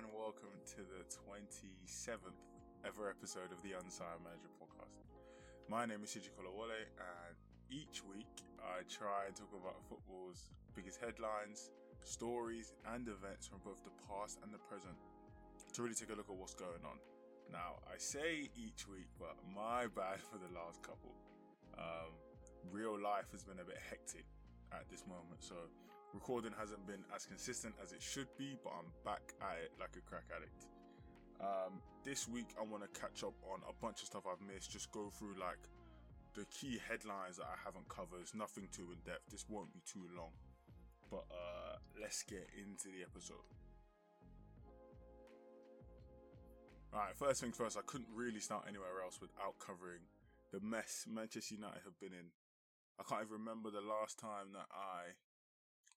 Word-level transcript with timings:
and 0.00 0.08
welcome 0.16 0.56
to 0.64 0.80
the 0.80 1.04
27th 1.12 2.40
ever 2.88 3.10
episode 3.10 3.52
of 3.52 3.60
the 3.60 3.76
Unsigned 3.76 4.24
Manager 4.24 4.48
podcast. 4.56 5.04
My 5.68 5.84
name 5.84 6.00
is 6.00 6.16
Siji 6.16 6.32
Kolawole, 6.32 6.88
and 6.96 7.36
each 7.68 8.00
week 8.08 8.32
I 8.64 8.80
try 8.88 9.28
and 9.28 9.36
talk 9.36 9.52
about 9.52 9.76
football's 9.92 10.56
biggest 10.72 11.04
headlines, 11.04 11.68
stories, 12.04 12.72
and 12.94 13.08
events 13.08 13.44
from 13.46 13.60
both 13.60 13.84
the 13.84 13.92
past 14.08 14.40
and 14.40 14.54
the 14.54 14.62
present 14.72 14.96
to 15.74 15.82
really 15.82 15.92
take 15.92 16.08
a 16.08 16.16
look 16.16 16.32
at 16.32 16.36
what's 16.36 16.54
going 16.54 16.80
on. 16.80 16.96
Now, 17.52 17.84
I 17.84 17.98
say 17.98 18.48
each 18.56 18.88
week, 18.88 19.12
but 19.20 19.36
my 19.52 19.84
bad 20.00 20.24
for 20.24 20.40
the 20.40 20.48
last 20.56 20.80
couple. 20.80 21.12
Um, 21.76 22.16
real 22.72 22.96
life 22.96 23.28
has 23.36 23.44
been 23.44 23.60
a 23.60 23.68
bit 23.68 23.76
hectic 23.76 24.24
at 24.72 24.88
this 24.88 25.04
moment, 25.04 25.44
so 25.44 25.68
recording 26.12 26.52
hasn't 26.58 26.86
been 26.86 27.04
as 27.14 27.26
consistent 27.26 27.74
as 27.82 27.92
it 27.92 28.02
should 28.02 28.28
be, 28.36 28.56
but 28.62 28.70
I'm 28.70 28.90
back 29.04 29.22
at 29.40 29.58
it 29.64 29.72
like 29.78 29.94
a 29.96 30.02
crack 30.08 30.24
addict. 30.34 30.66
Um, 31.40 31.80
this 32.04 32.28
week, 32.28 32.48
I 32.58 32.64
want 32.64 32.82
to 32.82 33.00
catch 33.00 33.24
up 33.24 33.34
on 33.52 33.60
a 33.68 33.72
bunch 33.80 34.02
of 34.02 34.06
stuff 34.06 34.24
I've 34.26 34.44
missed, 34.46 34.70
just 34.70 34.90
go 34.90 35.10
through 35.10 35.38
like 35.40 35.60
the 36.34 36.44
key 36.50 36.78
headlines 36.88 37.38
that 37.38 37.46
I 37.46 37.56
haven't 37.64 37.88
covered. 37.88 38.20
It's 38.20 38.34
nothing 38.34 38.68
too 38.72 38.92
in 38.92 38.98
depth, 39.04 39.30
this 39.30 39.46
won't 39.48 39.72
be 39.72 39.80
too 39.86 40.04
long, 40.16 40.32
but 41.10 41.24
uh, 41.30 41.76
let's 42.00 42.22
get 42.22 42.46
into 42.58 42.88
the 42.88 43.02
episode. 43.02 43.46
Alright, 46.92 47.16
first 47.16 47.40
things 47.40 47.56
first, 47.56 47.78
I 47.78 47.86
couldn't 47.86 48.10
really 48.12 48.40
start 48.40 48.64
anywhere 48.68 49.00
else 49.04 49.20
without 49.20 49.54
covering 49.58 50.02
the 50.50 50.58
mess 50.60 51.06
Manchester 51.06 51.54
United 51.54 51.82
have 51.84 51.98
been 52.00 52.12
in. 52.12 52.34
I 52.98 53.04
can't 53.06 53.22
even 53.22 53.38
remember 53.38 53.70
the 53.70 53.80
last 53.80 54.18
time 54.18 54.52
that 54.52 54.66
I 54.74 55.14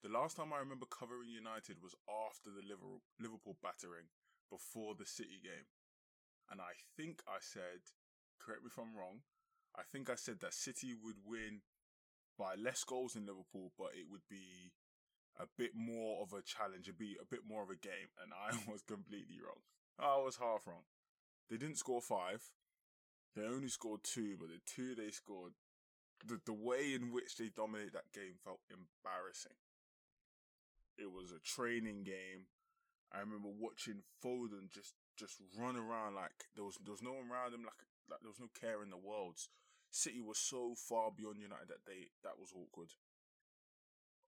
the 0.04 0.12
last 0.12 0.36
time 0.36 0.52
I 0.52 0.60
remember 0.60 0.86
covering 0.86 1.32
United 1.32 1.80
was 1.82 1.96
after 2.28 2.52
the 2.52 2.60
Liverpool 2.60 3.56
battering 3.64 4.12
before 4.52 4.96
the 5.00 5.08
City 5.08 5.40
game. 5.42 5.72
And 6.52 6.60
I 6.60 6.76
think 7.00 7.24
I 7.26 7.40
said, 7.40 7.88
correct 8.38 8.64
me 8.64 8.68
if 8.68 8.78
I'm 8.78 9.00
wrong, 9.00 9.24
I 9.80 9.88
think 9.88 10.10
I 10.10 10.16
said 10.16 10.42
that 10.42 10.54
City 10.54 10.92
would 10.94 11.24
win 11.26 11.64
by 12.38 12.56
less 12.60 12.84
goals 12.84 13.14
than 13.14 13.26
Liverpool, 13.26 13.72
but 13.80 13.96
it 13.96 14.12
would 14.12 14.28
be 14.30 14.76
a 15.40 15.48
bit 15.58 15.72
more 15.74 16.22
of 16.22 16.34
a 16.34 16.44
challenge, 16.44 16.92
it'd 16.92 17.00
be 17.00 17.16
a 17.16 17.26
bit 17.26 17.48
more 17.48 17.64
of 17.64 17.72
a 17.72 17.80
game. 17.80 18.12
And 18.22 18.36
I 18.36 18.52
was 18.70 18.84
completely 18.84 19.40
wrong. 19.40 19.64
I 19.98 20.20
was 20.20 20.36
half 20.36 20.68
wrong. 20.68 20.84
They 21.50 21.56
didn't 21.56 21.78
score 21.78 22.02
five. 22.02 22.44
They 23.36 23.44
only 23.44 23.70
scored 23.70 24.04
two, 24.04 24.36
but 24.38 24.50
the 24.50 24.60
two 24.68 24.96
they 24.96 25.12
scored, 25.12 25.54
the, 26.26 26.40
the 26.46 26.54
way 26.54 26.94
in 26.94 27.12
which 27.12 27.38
they 27.38 27.50
dominated 27.56 27.94
that 27.94 28.14
game 28.14 28.36
felt 28.44 28.60
embarrassing 28.70 29.58
it 30.98 31.12
was 31.12 31.32
a 31.32 31.42
training 31.42 32.04
game. 32.04 32.50
I 33.14 33.20
remember 33.20 33.50
watching 33.50 34.02
Foden 34.24 34.72
just 34.74 34.94
just 35.18 35.38
run 35.58 35.78
around 35.78 36.16
like 36.16 36.50
there 36.56 36.66
was 36.66 36.78
there 36.84 36.94
was 36.94 37.06
no 37.06 37.14
one 37.14 37.30
around 37.30 37.54
him 37.54 37.62
like 37.62 37.86
like 38.10 38.20
there 38.22 38.34
was 38.34 38.42
no 38.42 38.50
care 38.54 38.82
in 38.82 38.90
the 38.90 38.98
world. 38.98 39.38
City 39.92 40.22
was 40.22 40.40
so 40.40 40.74
far 40.74 41.12
beyond 41.14 41.38
United 41.38 41.70
that 41.70 41.86
day 41.86 42.10
that 42.24 42.40
was 42.40 42.50
awkward. 42.52 42.90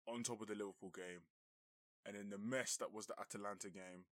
On 0.10 0.24
top 0.24 0.42
of 0.42 0.48
the 0.48 0.58
Liverpool 0.58 0.90
game, 0.90 1.30
and 2.06 2.18
then 2.18 2.34
the 2.34 2.42
mess 2.42 2.76
that 2.78 2.92
was 2.92 3.06
the 3.06 3.14
Atalanta 3.22 3.70
game, 3.70 4.10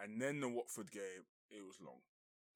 and 0.00 0.16
then 0.20 0.40
the 0.40 0.48
Watford 0.48 0.90
game, 0.90 1.28
it 1.50 1.60
was 1.60 1.76
long. 1.84 2.00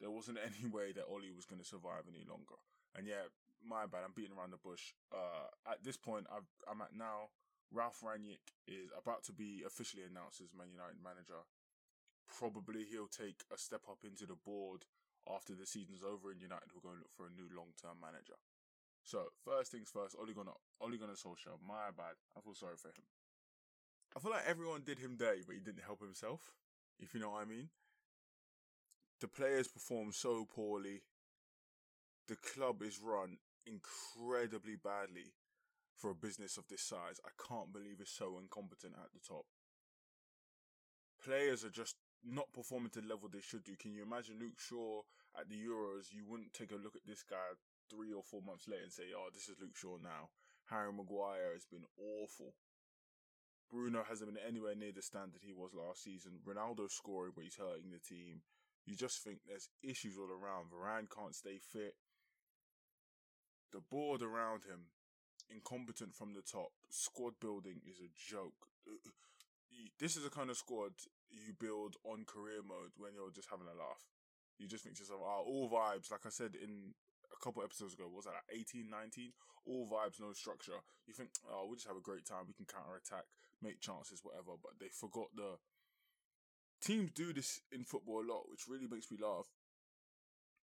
There 0.00 0.10
wasn't 0.10 0.38
any 0.48 0.64
way 0.70 0.92
that 0.92 1.04
Ole 1.04 1.36
was 1.36 1.44
going 1.44 1.60
to 1.60 1.68
survive 1.68 2.08
any 2.08 2.24
longer. 2.24 2.56
And 2.96 3.06
yeah, 3.06 3.28
my 3.60 3.84
bad. 3.84 4.04
I'm 4.04 4.16
beating 4.16 4.36
around 4.36 4.52
the 4.52 4.62
bush. 4.62 4.96
Uh, 5.12 5.52
at 5.70 5.84
this 5.84 5.96
point, 5.96 6.26
I've, 6.32 6.48
I'm 6.64 6.80
at 6.80 6.96
now 6.96 7.36
Ralf 7.72 8.00
Rangnick 8.02 8.54
is 8.66 8.90
about 8.94 9.24
to 9.24 9.32
be 9.32 9.62
officially 9.66 10.04
announced 10.06 10.40
as 10.40 10.54
Man 10.54 10.70
United 10.70 11.02
manager. 11.02 11.42
Probably 12.26 12.86
he'll 12.86 13.10
take 13.10 13.42
a 13.52 13.58
step 13.58 13.86
up 13.90 14.02
into 14.06 14.26
the 14.26 14.38
board 14.38 14.86
after 15.26 15.54
the 15.54 15.66
season's 15.66 16.02
over 16.02 16.30
and 16.30 16.40
United 16.40 16.70
will 16.70 16.82
go 16.82 16.94
and 16.94 17.02
look 17.02 17.14
for 17.14 17.26
a 17.26 17.34
new 17.34 17.50
long 17.50 17.74
term 17.74 17.98
manager. 17.98 18.38
So 19.02 19.30
first 19.44 19.70
things 19.70 19.90
first, 19.90 20.16
Ole 20.18 20.34
Gunnar 20.34 20.58
Ole 20.80 20.98
Gunnar 20.98 21.18
Solskjaer, 21.18 21.58
my 21.62 21.90
bad. 21.96 22.18
I 22.36 22.40
feel 22.40 22.54
sorry 22.54 22.76
for 22.78 22.88
him. 22.88 23.06
I 24.14 24.20
feel 24.20 24.30
like 24.30 24.46
everyone 24.46 24.82
did 24.82 24.98
him 24.98 25.16
day, 25.16 25.42
but 25.46 25.54
he 25.54 25.60
didn't 25.60 25.84
help 25.84 26.00
himself, 26.00 26.50
if 26.98 27.14
you 27.14 27.20
know 27.20 27.30
what 27.30 27.42
I 27.42 27.44
mean. 27.44 27.68
The 29.20 29.28
players 29.28 29.68
perform 29.68 30.12
so 30.12 30.46
poorly. 30.46 31.02
The 32.28 32.36
club 32.36 32.82
is 32.82 32.98
run 32.98 33.38
incredibly 33.66 34.76
badly 34.76 35.34
for 35.96 36.10
a 36.10 36.14
business 36.14 36.56
of 36.56 36.68
this 36.68 36.82
size. 36.82 37.20
I 37.24 37.32
can't 37.40 37.72
believe 37.72 37.96
it's 38.00 38.12
so 38.12 38.38
incompetent 38.38 38.94
at 38.96 39.12
the 39.12 39.20
top. 39.26 39.46
Players 41.24 41.64
are 41.64 41.70
just 41.70 41.96
not 42.22 42.52
performing 42.52 42.90
to 42.90 43.00
the 43.00 43.08
level 43.08 43.28
they 43.28 43.40
should 43.40 43.64
do. 43.64 43.76
Can 43.80 43.92
you 43.92 44.02
imagine 44.02 44.36
Luke 44.38 44.60
Shaw 44.60 45.02
at 45.38 45.48
the 45.48 45.56
Euros? 45.56 46.12
You 46.12 46.24
wouldn't 46.28 46.52
take 46.52 46.72
a 46.72 46.82
look 46.82 46.96
at 46.96 47.06
this 47.06 47.22
guy 47.22 47.56
three 47.90 48.12
or 48.12 48.22
four 48.22 48.42
months 48.42 48.68
later 48.68 48.84
and 48.84 48.92
say, 48.92 49.14
oh, 49.16 49.28
this 49.32 49.48
is 49.48 49.56
Luke 49.60 49.76
Shaw 49.76 49.96
now. 50.02 50.28
Harry 50.66 50.92
Maguire 50.92 51.54
has 51.54 51.64
been 51.64 51.86
awful. 51.96 52.54
Bruno 53.70 54.04
hasn't 54.06 54.32
been 54.32 54.42
anywhere 54.46 54.74
near 54.74 54.92
the 54.92 55.02
standard 55.02 55.42
he 55.42 55.52
was 55.52 55.74
last 55.74 56.04
season. 56.04 56.38
Ronaldo 56.46 56.90
scoring, 56.90 57.32
but 57.34 57.44
he's 57.44 57.56
hurting 57.56 57.90
the 57.90 57.98
team. 57.98 58.42
You 58.84 58.94
just 58.94 59.22
think 59.22 59.38
there's 59.46 59.68
issues 59.82 60.16
all 60.18 60.30
around. 60.30 60.70
Varane 60.70 61.10
can't 61.10 61.34
stay 61.34 61.58
fit. 61.58 61.94
The 63.72 63.80
board 63.80 64.22
around 64.22 64.62
him 64.62 64.86
incompetent 65.50 66.14
from 66.14 66.34
the 66.34 66.42
top. 66.42 66.72
Squad 66.90 67.38
building 67.40 67.80
is 67.86 67.98
a 68.00 68.10
joke. 68.14 68.68
This 69.98 70.16
is 70.16 70.24
the 70.24 70.30
kind 70.30 70.50
of 70.50 70.56
squad 70.56 70.92
you 71.30 71.52
build 71.58 71.96
on 72.04 72.24
career 72.24 72.62
mode 72.64 72.96
when 72.96 73.12
you're 73.14 73.34
just 73.34 73.50
having 73.50 73.66
a 73.66 73.76
laugh. 73.76 74.04
You 74.58 74.68
just 74.68 74.84
think 74.84 74.96
to 74.96 75.02
yourself, 75.02 75.20
oh, 75.22 75.44
all 75.44 75.68
vibes. 75.68 76.10
Like 76.10 76.24
I 76.24 76.32
said 76.32 76.56
in 76.56 76.94
a 77.28 77.38
couple 77.44 77.62
episodes 77.62 77.92
ago, 77.94 78.08
was 78.08 78.24
that 78.24 78.38
like 78.40 78.60
18, 78.72 78.88
19? 78.88 79.32
All 79.66 79.88
vibes, 79.90 80.20
no 80.20 80.32
structure. 80.32 80.80
You 81.06 81.12
think, 81.12 81.30
oh, 81.50 81.66
we'll 81.66 81.76
just 81.76 81.88
have 81.88 81.98
a 81.98 82.04
great 82.04 82.24
time. 82.24 82.48
We 82.48 82.54
can 82.54 82.64
counter 82.64 82.96
attack, 82.96 83.26
make 83.60 83.80
chances, 83.80 84.22
whatever. 84.22 84.56
But 84.56 84.80
they 84.80 84.88
forgot 84.88 85.34
the. 85.34 85.58
Teams 86.80 87.10
do 87.14 87.32
this 87.32 87.60
in 87.72 87.84
football 87.84 88.20
a 88.20 88.28
lot, 88.30 88.48
which 88.48 88.68
really 88.68 88.86
makes 88.86 89.10
me 89.10 89.16
laugh. 89.20 89.48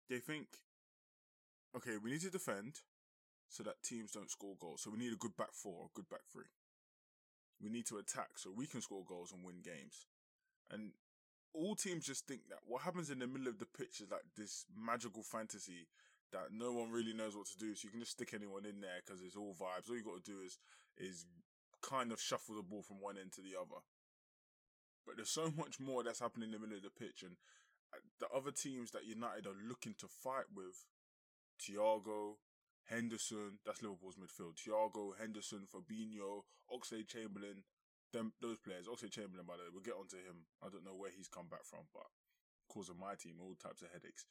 They 0.08 0.20
think, 0.20 0.48
okay, 1.76 1.98
we 2.02 2.12
need 2.12 2.22
to 2.22 2.30
defend 2.30 2.82
so 3.50 3.64
that 3.64 3.84
teams 3.84 4.12
don't 4.12 4.32
score 4.32 4.56
goals. 4.60 4.82
So 4.82 4.92
we 4.92 4.98
need 4.98 5.14
a 5.14 5.18
good 5.18 5.38
back 5.38 5.54
four, 5.54 5.86
a 5.86 5.96
good 5.96 6.10
back 6.10 6.28
three. 6.32 6.50
We 7.62 7.70
need 7.70 7.86
to 7.88 7.98
attack 7.98 8.38
so 8.38 8.52
we 8.52 8.68
can 8.68 8.82
score 8.82 9.06
goals 9.08 9.32
and 9.32 9.46
win 9.46 9.62
games. 9.64 10.08
And 10.72 10.92
all 11.54 11.76
teams 11.76 12.06
just 12.06 12.28
think 12.28 12.50
that 12.50 12.60
what 12.68 12.82
happens 12.82 13.10
in 13.10 13.20
the 13.20 13.28
middle 13.28 13.48
of 13.48 13.60
the 13.60 13.66
pitch 13.66 14.02
is 14.02 14.12
like 14.12 14.28
this 14.36 14.66
magical 14.76 15.24
fantasy 15.24 15.88
that 16.32 16.52
no 16.52 16.74
one 16.74 16.92
really 16.92 17.14
knows 17.14 17.36
what 17.36 17.48
to 17.48 17.58
do. 17.58 17.74
So 17.76 17.86
you 17.86 17.92
can 17.92 18.02
just 18.02 18.12
stick 18.12 18.34
anyone 18.34 18.66
in 18.66 18.82
there 18.82 19.00
because 19.06 19.22
it's 19.22 19.38
all 19.38 19.56
vibes. 19.56 19.90
All 19.90 19.96
you 19.96 20.04
got 20.04 20.24
to 20.24 20.32
do 20.32 20.42
is 20.44 20.58
is 20.98 21.26
kind 21.82 22.12
of 22.12 22.20
shuffle 22.22 22.56
the 22.56 22.64
ball 22.64 22.82
from 22.82 23.00
one 23.00 23.18
end 23.18 23.32
to 23.34 23.42
the 23.42 23.56
other. 23.56 23.80
But 25.06 25.16
there's 25.18 25.30
so 25.30 25.52
much 25.56 25.80
more 25.80 26.04
that's 26.04 26.20
happening 26.20 26.50
in 26.50 26.54
the 26.54 26.60
middle 26.60 26.78
of 26.78 26.84
the 26.84 26.90
pitch, 26.90 27.22
and 27.22 27.38
uh, 27.94 28.02
the 28.20 28.28
other 28.36 28.52
teams 28.52 28.92
that 28.92 29.06
United 29.06 29.46
are 29.46 29.68
looking 29.70 29.94
to 30.00 30.08
fight 30.08 30.50
with, 30.54 30.88
Thiago, 31.62 32.42
Henderson, 32.86 33.60
that's 33.66 33.82
Liverpool's 33.82 34.18
midfield. 34.18 34.56
Thiago, 34.56 35.18
Henderson, 35.20 35.66
Fabinho, 35.66 36.46
Oxlade 36.72 37.08
Chamberlain, 37.08 37.64
them 38.14 38.34
those 38.42 38.60
players. 38.60 38.88
Oxlade 38.88 39.12
Chamberlain, 39.12 39.46
by 39.46 39.58
the 39.58 39.64
way, 39.64 39.74
we'll 39.74 39.84
get 39.86 39.98
onto 39.98 40.18
him. 40.18 40.46
I 40.62 40.70
don't 40.70 40.86
know 40.86 40.96
where 40.96 41.12
he's 41.12 41.28
come 41.28 41.48
back 41.50 41.66
from, 41.66 41.90
but 41.94 42.08
causing 42.70 43.00
my 43.00 43.16
team 43.16 43.42
all 43.42 43.56
types 43.56 43.82
of 43.82 43.90
headaches. 43.92 44.26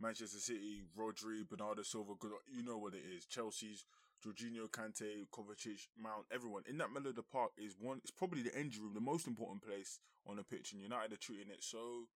Manchester 0.00 0.38
City, 0.38 0.84
Rodri, 0.96 1.48
Bernardo 1.48 1.82
Silva, 1.82 2.12
good. 2.18 2.32
You 2.46 2.62
know 2.62 2.78
what 2.78 2.94
it 2.94 3.02
is. 3.16 3.24
Chelsea's 3.26 3.84
Jorginho, 4.24 4.68
Kante, 4.70 5.26
Kovacic, 5.32 5.88
Mount, 5.96 6.26
everyone 6.32 6.62
in 6.68 6.78
that 6.78 6.92
middle 6.92 7.10
of 7.10 7.16
the 7.16 7.22
park 7.22 7.52
is 7.58 7.76
one. 7.78 7.98
It's 8.02 8.10
probably 8.10 8.42
the 8.42 8.56
engine 8.56 8.82
room, 8.82 8.94
the 8.94 9.00
most 9.00 9.26
important 9.26 9.62
place 9.62 9.98
on 10.26 10.36
the 10.36 10.44
pitch, 10.44 10.72
and 10.72 10.82
United 10.82 11.12
are 11.12 11.20
treating 11.20 11.50
it 11.50 11.62
so, 11.62 12.08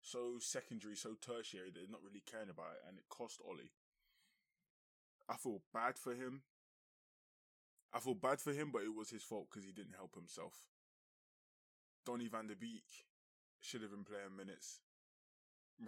so 0.00 0.36
secondary, 0.38 0.96
so 0.96 1.14
tertiary. 1.20 1.70
They're 1.72 1.90
not 1.90 2.02
really 2.04 2.22
caring 2.24 2.50
about 2.50 2.76
it, 2.76 2.84
and 2.88 2.98
it 2.98 3.04
cost 3.08 3.40
Ole. 3.46 3.68
I 5.28 5.36
feel 5.36 5.62
bad 5.72 5.98
for 5.98 6.14
him. 6.14 6.42
I 7.92 7.98
feel 8.00 8.14
bad 8.14 8.40
for 8.40 8.52
him, 8.52 8.70
but 8.72 8.82
it 8.82 8.94
was 8.94 9.10
his 9.10 9.22
fault 9.22 9.48
because 9.50 9.64
he 9.64 9.72
didn't 9.72 9.96
help 9.96 10.14
himself. 10.14 10.54
Donny 12.04 12.28
van 12.28 12.46
der 12.46 12.54
Beek 12.54 13.06
should 13.60 13.82
have 13.82 13.90
been 13.90 14.04
playing 14.04 14.36
minutes. 14.36 14.80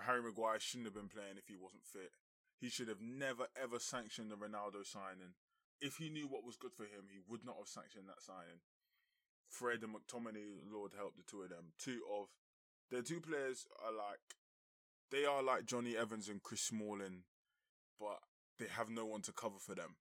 Harry 0.02 0.22
Maguire 0.22 0.58
shouldn't 0.58 0.86
have 0.86 0.94
been 0.94 1.08
playing 1.08 1.38
if 1.38 1.48
he 1.48 1.56
wasn't 1.56 1.86
fit. 1.86 2.12
He 2.60 2.68
should 2.68 2.88
have 2.88 3.00
never 3.00 3.46
ever 3.60 3.78
sanctioned 3.78 4.30
the 4.30 4.36
Ronaldo 4.36 4.84
signing. 4.84 5.38
If 5.80 5.96
he 5.96 6.10
knew 6.10 6.26
what 6.26 6.44
was 6.44 6.56
good 6.56 6.74
for 6.74 6.82
him, 6.82 7.06
he 7.10 7.20
would 7.28 7.44
not 7.44 7.56
have 7.58 7.68
sanctioned 7.68 8.08
that 8.08 8.20
signing. 8.20 8.60
Fred 9.48 9.82
and 9.82 9.94
McTominay, 9.94 10.66
Lord 10.70 10.92
help 10.96 11.16
the 11.16 11.22
two 11.22 11.42
of 11.42 11.50
them. 11.50 11.72
Two 11.78 12.00
of 12.12 12.28
the 12.90 13.02
two 13.02 13.20
players 13.20 13.66
are 13.84 13.92
like 13.92 14.36
they 15.10 15.24
are 15.24 15.42
like 15.42 15.66
Jonny 15.66 15.96
Evans 15.96 16.28
and 16.28 16.42
Chris 16.42 16.60
Smalling, 16.60 17.22
but 17.98 18.20
they 18.58 18.66
have 18.66 18.90
no 18.90 19.06
one 19.06 19.22
to 19.22 19.32
cover 19.32 19.58
for 19.58 19.74
them. 19.74 19.96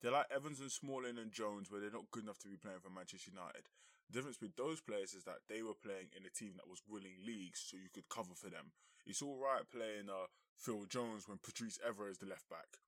They're 0.00 0.12
like 0.12 0.32
Evans 0.32 0.60
and 0.60 0.72
Smalling 0.72 1.18
and 1.18 1.32
Jones, 1.32 1.70
where 1.70 1.80
they're 1.80 1.92
not 1.92 2.10
good 2.10 2.24
enough 2.24 2.40
to 2.40 2.48
be 2.48 2.56
playing 2.56 2.80
for 2.80 2.88
Manchester 2.88 3.30
United. 3.32 3.68
The 4.08 4.18
difference 4.18 4.40
with 4.40 4.56
those 4.56 4.80
players 4.80 5.12
is 5.12 5.24
that 5.24 5.44
they 5.48 5.62
were 5.62 5.76
playing 5.76 6.10
in 6.16 6.24
a 6.24 6.32
team 6.32 6.56
that 6.56 6.66
was 6.66 6.82
winning 6.88 7.20
leagues, 7.20 7.60
so 7.60 7.76
you 7.76 7.92
could 7.92 8.08
cover 8.08 8.32
for 8.34 8.48
them. 8.48 8.72
It's 9.04 9.22
all 9.22 9.36
right 9.36 9.62
playing 9.70 10.08
uh, 10.08 10.32
Phil 10.56 10.88
Jones 10.88 11.28
when 11.28 11.38
Patrice 11.38 11.78
Evra 11.84 12.10
is 12.10 12.18
the 12.18 12.26
left 12.26 12.48
back, 12.48 12.80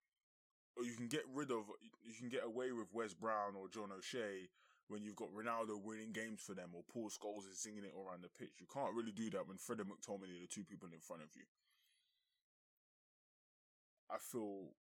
or 0.77 0.85
you 0.85 0.97
can 0.97 1.07
get 1.07 1.29
rid 1.29 1.53
of, 1.53 1.69
you 2.03 2.17
can 2.19 2.29
get 2.29 2.45
away 2.45 2.73
with 2.73 2.89
Wes 2.93 3.13
Brown 3.13 3.55
or 3.61 3.69
John 3.69 3.93
O'Shea 3.93 4.49
when 4.89 5.05
you've 5.05 5.17
got 5.17 5.33
Ronaldo 5.33 5.81
winning 5.81 6.13
games 6.13 6.41
for 6.41 6.55
them 6.55 6.71
or 6.75 6.83
Paul 6.85 7.09
Scholes 7.09 7.49
is 7.51 7.61
singing 7.61 7.85
it 7.85 7.97
around 7.97 8.25
the 8.25 8.29
pitch. 8.29 8.61
You 8.61 8.67
can't 8.73 8.95
really 8.95 9.13
do 9.13 9.31
that 9.31 9.49
when 9.49 9.57
Fred 9.57 9.81
and 9.81 9.89
McTominay 9.89 10.37
are 10.37 10.45
the 10.45 10.53
two 10.53 10.65
people 10.65 10.89
in 10.93 11.01
front 11.01 11.23
of 11.23 11.29
you. 11.37 11.45
I 14.11 14.19
feel 14.21 14.77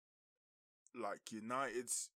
like 0.94 1.32
United's 1.32 2.10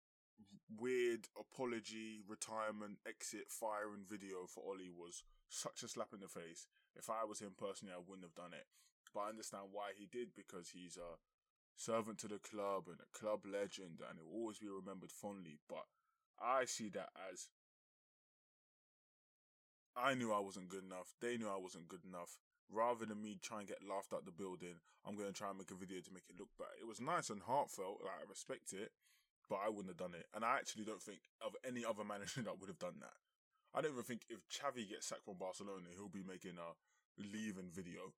weird 0.79 1.27
apology, 1.37 2.21
retirement, 2.27 2.99
exit, 3.07 3.49
firing 3.49 4.05
video 4.09 4.47
for 4.47 4.63
Ole 4.63 4.91
was 4.95 5.23
such 5.49 5.83
a 5.83 5.87
slap 5.87 6.13
in 6.13 6.21
the 6.21 6.27
face. 6.27 6.67
If 6.95 7.09
I 7.09 7.25
was 7.25 7.39
him 7.39 7.55
personally, 7.57 7.93
I 7.95 7.99
wouldn't 7.99 8.25
have 8.25 8.35
done 8.35 8.53
it. 8.53 8.67
But 9.13 9.21
I 9.21 9.29
understand 9.29 9.71
why 9.71 9.91
he 9.95 10.05
did 10.05 10.29
because 10.35 10.69
he's 10.69 10.97
a 10.97 11.19
servant 11.75 12.17
to 12.19 12.27
the 12.27 12.39
club 12.39 12.87
and 12.87 12.99
a 12.99 13.17
club 13.17 13.41
legend 13.45 13.99
and 14.07 14.19
he'll 14.19 14.39
always 14.39 14.59
be 14.59 14.69
remembered 14.69 15.11
fondly. 15.11 15.59
But 15.67 15.85
I 16.39 16.65
see 16.65 16.89
that 16.89 17.09
as 17.31 17.49
I 19.95 20.13
knew 20.13 20.31
I 20.31 20.39
wasn't 20.39 20.69
good 20.69 20.83
enough. 20.83 21.13
They 21.21 21.37
knew 21.37 21.49
I 21.49 21.59
wasn't 21.59 21.87
good 21.87 22.05
enough. 22.07 22.37
Rather 22.71 23.05
than 23.05 23.21
me 23.21 23.37
try 23.41 23.59
and 23.59 23.67
get 23.67 23.83
laughed 23.83 24.13
out 24.13 24.25
the 24.25 24.31
building, 24.31 24.79
I'm 25.05 25.15
going 25.15 25.27
to 25.27 25.35
try 25.35 25.49
and 25.49 25.57
make 25.57 25.71
a 25.71 25.75
video 25.75 25.99
to 25.99 26.13
make 26.13 26.23
it 26.29 26.39
look 26.39 26.49
better. 26.57 26.79
It 26.79 26.87
was 26.87 27.01
nice 27.01 27.29
and 27.29 27.41
heartfelt. 27.43 27.99
Like, 28.01 28.23
I 28.23 28.29
respect 28.29 28.71
it 28.71 28.91
but 29.51 29.59
I 29.59 29.67
wouldn't 29.67 29.91
have 29.91 29.99
done 29.99 30.15
it. 30.15 30.31
And 30.31 30.47
I 30.47 30.55
actually 30.55 30.87
don't 30.87 31.03
think 31.03 31.27
of 31.43 31.59
any 31.67 31.83
other 31.83 32.07
manager 32.07 32.39
that 32.47 32.55
would 32.55 32.71
have 32.71 32.79
done 32.79 33.03
that. 33.03 33.19
I 33.75 33.83
don't 33.83 33.91
even 33.91 34.07
think 34.07 34.23
if 34.31 34.47
Xavi 34.47 34.87
gets 34.87 35.11
sacked 35.11 35.27
from 35.27 35.35
Barcelona, 35.35 35.91
he'll 35.91 36.07
be 36.07 36.23
making 36.23 36.55
a 36.55 36.71
leaving 37.19 37.67
video. 37.67 38.15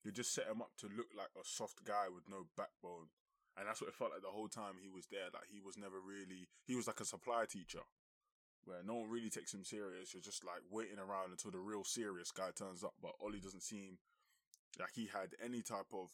You 0.00 0.12
just 0.12 0.32
set 0.32 0.48
him 0.48 0.64
up 0.64 0.72
to 0.80 0.88
look 0.88 1.12
like 1.12 1.36
a 1.36 1.44
soft 1.44 1.84
guy 1.84 2.08
with 2.08 2.24
no 2.32 2.48
backbone. 2.56 3.12
And 3.56 3.68
that's 3.68 3.80
what 3.80 3.92
it 3.92 3.94
felt 3.94 4.16
like 4.16 4.24
the 4.24 4.32
whole 4.32 4.48
time 4.48 4.80
he 4.80 4.88
was 4.88 5.06
there. 5.12 5.28
Like 5.32 5.52
he 5.52 5.60
was 5.60 5.76
never 5.76 6.00
really, 6.00 6.48
he 6.64 6.74
was 6.74 6.88
like 6.88 7.00
a 7.00 7.08
supply 7.08 7.44
teacher 7.44 7.84
where 8.66 8.82
no 8.84 8.94
one 8.94 9.10
really 9.10 9.30
takes 9.30 9.52
him 9.52 9.64
serious. 9.64 10.12
You're 10.12 10.22
just 10.22 10.44
like 10.44 10.62
waiting 10.70 10.98
around 10.98 11.30
until 11.30 11.50
the 11.50 11.58
real 11.58 11.84
serious 11.84 12.30
guy 12.30 12.50
turns 12.56 12.84
up. 12.84 12.94
But 13.00 13.12
Ole 13.20 13.40
doesn't 13.42 13.62
seem 13.62 13.98
like 14.78 14.90
he 14.94 15.06
had 15.06 15.34
any 15.44 15.62
type 15.62 15.92
of 15.92 16.08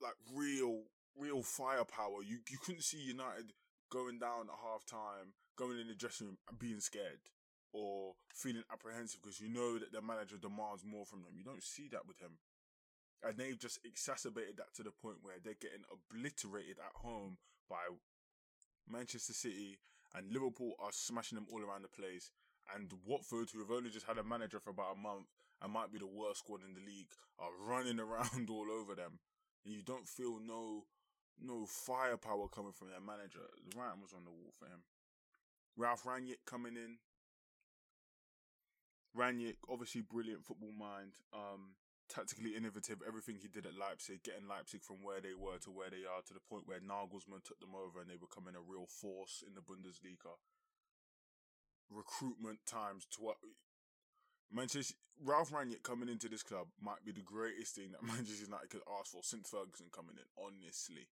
like 0.00 0.16
real 0.34 0.82
real 1.16 1.42
firepower. 1.42 2.22
You 2.24 2.38
you 2.48 2.58
couldn't 2.58 2.84
see 2.84 2.98
United 2.98 3.52
going 3.90 4.18
down 4.18 4.48
at 4.48 4.62
half 4.62 4.86
time, 4.86 5.34
going 5.56 5.78
in 5.78 5.88
the 5.88 5.94
dressing 5.94 6.28
room 6.28 6.38
and 6.48 6.58
being 6.58 6.80
scared 6.80 7.20
or 7.72 8.14
feeling 8.34 8.64
apprehensive 8.72 9.20
because 9.22 9.40
you 9.40 9.48
know 9.48 9.78
that 9.78 9.92
the 9.92 10.02
manager 10.02 10.36
demands 10.36 10.84
more 10.84 11.04
from 11.04 11.22
them. 11.22 11.34
You 11.36 11.44
don't 11.44 11.62
see 11.62 11.88
that 11.92 12.06
with 12.06 12.18
him. 12.18 12.38
And 13.22 13.36
they've 13.36 13.58
just 13.58 13.78
exacerbated 13.84 14.56
that 14.56 14.72
to 14.76 14.82
the 14.82 14.90
point 14.90 15.18
where 15.22 15.36
they're 15.42 15.60
getting 15.60 15.84
obliterated 15.92 16.78
at 16.78 16.96
home 16.96 17.36
by 17.68 17.84
Manchester 18.88 19.34
City 19.34 19.78
and 20.14 20.32
Liverpool 20.32 20.72
are 20.78 20.92
smashing 20.92 21.36
them 21.36 21.46
all 21.52 21.62
around 21.62 21.82
the 21.82 21.88
place. 21.88 22.30
And 22.74 22.92
Watford, 23.04 23.50
who 23.52 23.60
have 23.60 23.70
only 23.70 23.90
just 23.90 24.06
had 24.06 24.18
a 24.18 24.24
manager 24.24 24.60
for 24.60 24.70
about 24.70 24.94
a 24.94 24.98
month 24.98 25.26
and 25.62 25.72
might 25.72 25.92
be 25.92 25.98
the 25.98 26.06
worst 26.06 26.40
squad 26.40 26.60
in 26.66 26.74
the 26.74 26.80
league, 26.80 27.10
are 27.38 27.50
running 27.66 27.98
around 28.04 28.50
all 28.50 28.66
over 28.70 28.94
them. 28.94 29.18
And 29.64 29.74
you 29.74 29.82
don't 29.82 30.08
feel 30.08 30.38
no 30.40 30.84
no 31.42 31.64
firepower 31.64 32.48
coming 32.48 32.72
from 32.72 32.88
their 32.88 33.00
manager. 33.00 33.40
The 33.56 33.78
writing 33.78 34.02
was 34.02 34.12
on 34.12 34.24
the 34.24 34.30
wall 34.30 34.52
for 34.58 34.66
him. 34.66 34.84
Ralf 35.76 36.04
Rangnick 36.04 36.44
coming 36.46 36.76
in. 36.76 36.98
Rangnick, 39.16 39.56
obviously 39.68 40.02
brilliant 40.02 40.44
football 40.44 40.72
mind. 40.72 41.12
Um, 41.32 41.79
tactically 42.10 42.58
innovative. 42.58 42.98
Everything 43.06 43.38
he 43.38 43.48
did 43.48 43.64
at 43.64 43.78
Leipzig, 43.78 44.26
getting 44.26 44.50
Leipzig 44.50 44.82
from 44.82 45.06
where 45.06 45.22
they 45.22 45.32
were 45.38 45.62
to 45.62 45.70
where 45.70 45.88
they 45.88 46.02
are, 46.02 46.20
to 46.26 46.34
the 46.34 46.42
point 46.42 46.66
where 46.66 46.82
Nagelsmann 46.82 47.46
took 47.46 47.62
them 47.62 47.78
over 47.78 48.02
and 48.02 48.10
they 48.10 48.18
becoming 48.18 48.58
a 48.58 48.62
real 48.62 48.90
force 48.90 49.46
in 49.46 49.54
the 49.54 49.62
Bundesliga. 49.62 50.34
Recruitment 51.88 52.66
times 52.66 53.06
to 53.14 53.22
what 53.22 53.38
Manchester 54.50 54.94
Ralf 55.22 55.50
Rangnick 55.50 55.82
coming 55.82 56.08
into 56.08 56.28
this 56.28 56.42
club 56.42 56.68
might 56.80 57.04
be 57.04 57.12
the 57.12 57.22
greatest 57.22 57.74
thing 57.74 57.94
that 57.94 58.02
Manchester 58.06 58.44
United 58.44 58.70
could 58.70 58.86
ask 58.98 59.10
for 59.10 59.22
since 59.22 59.48
Ferguson 59.48 59.86
coming 59.94 60.18
in. 60.18 60.26
Honestly, 60.34 61.06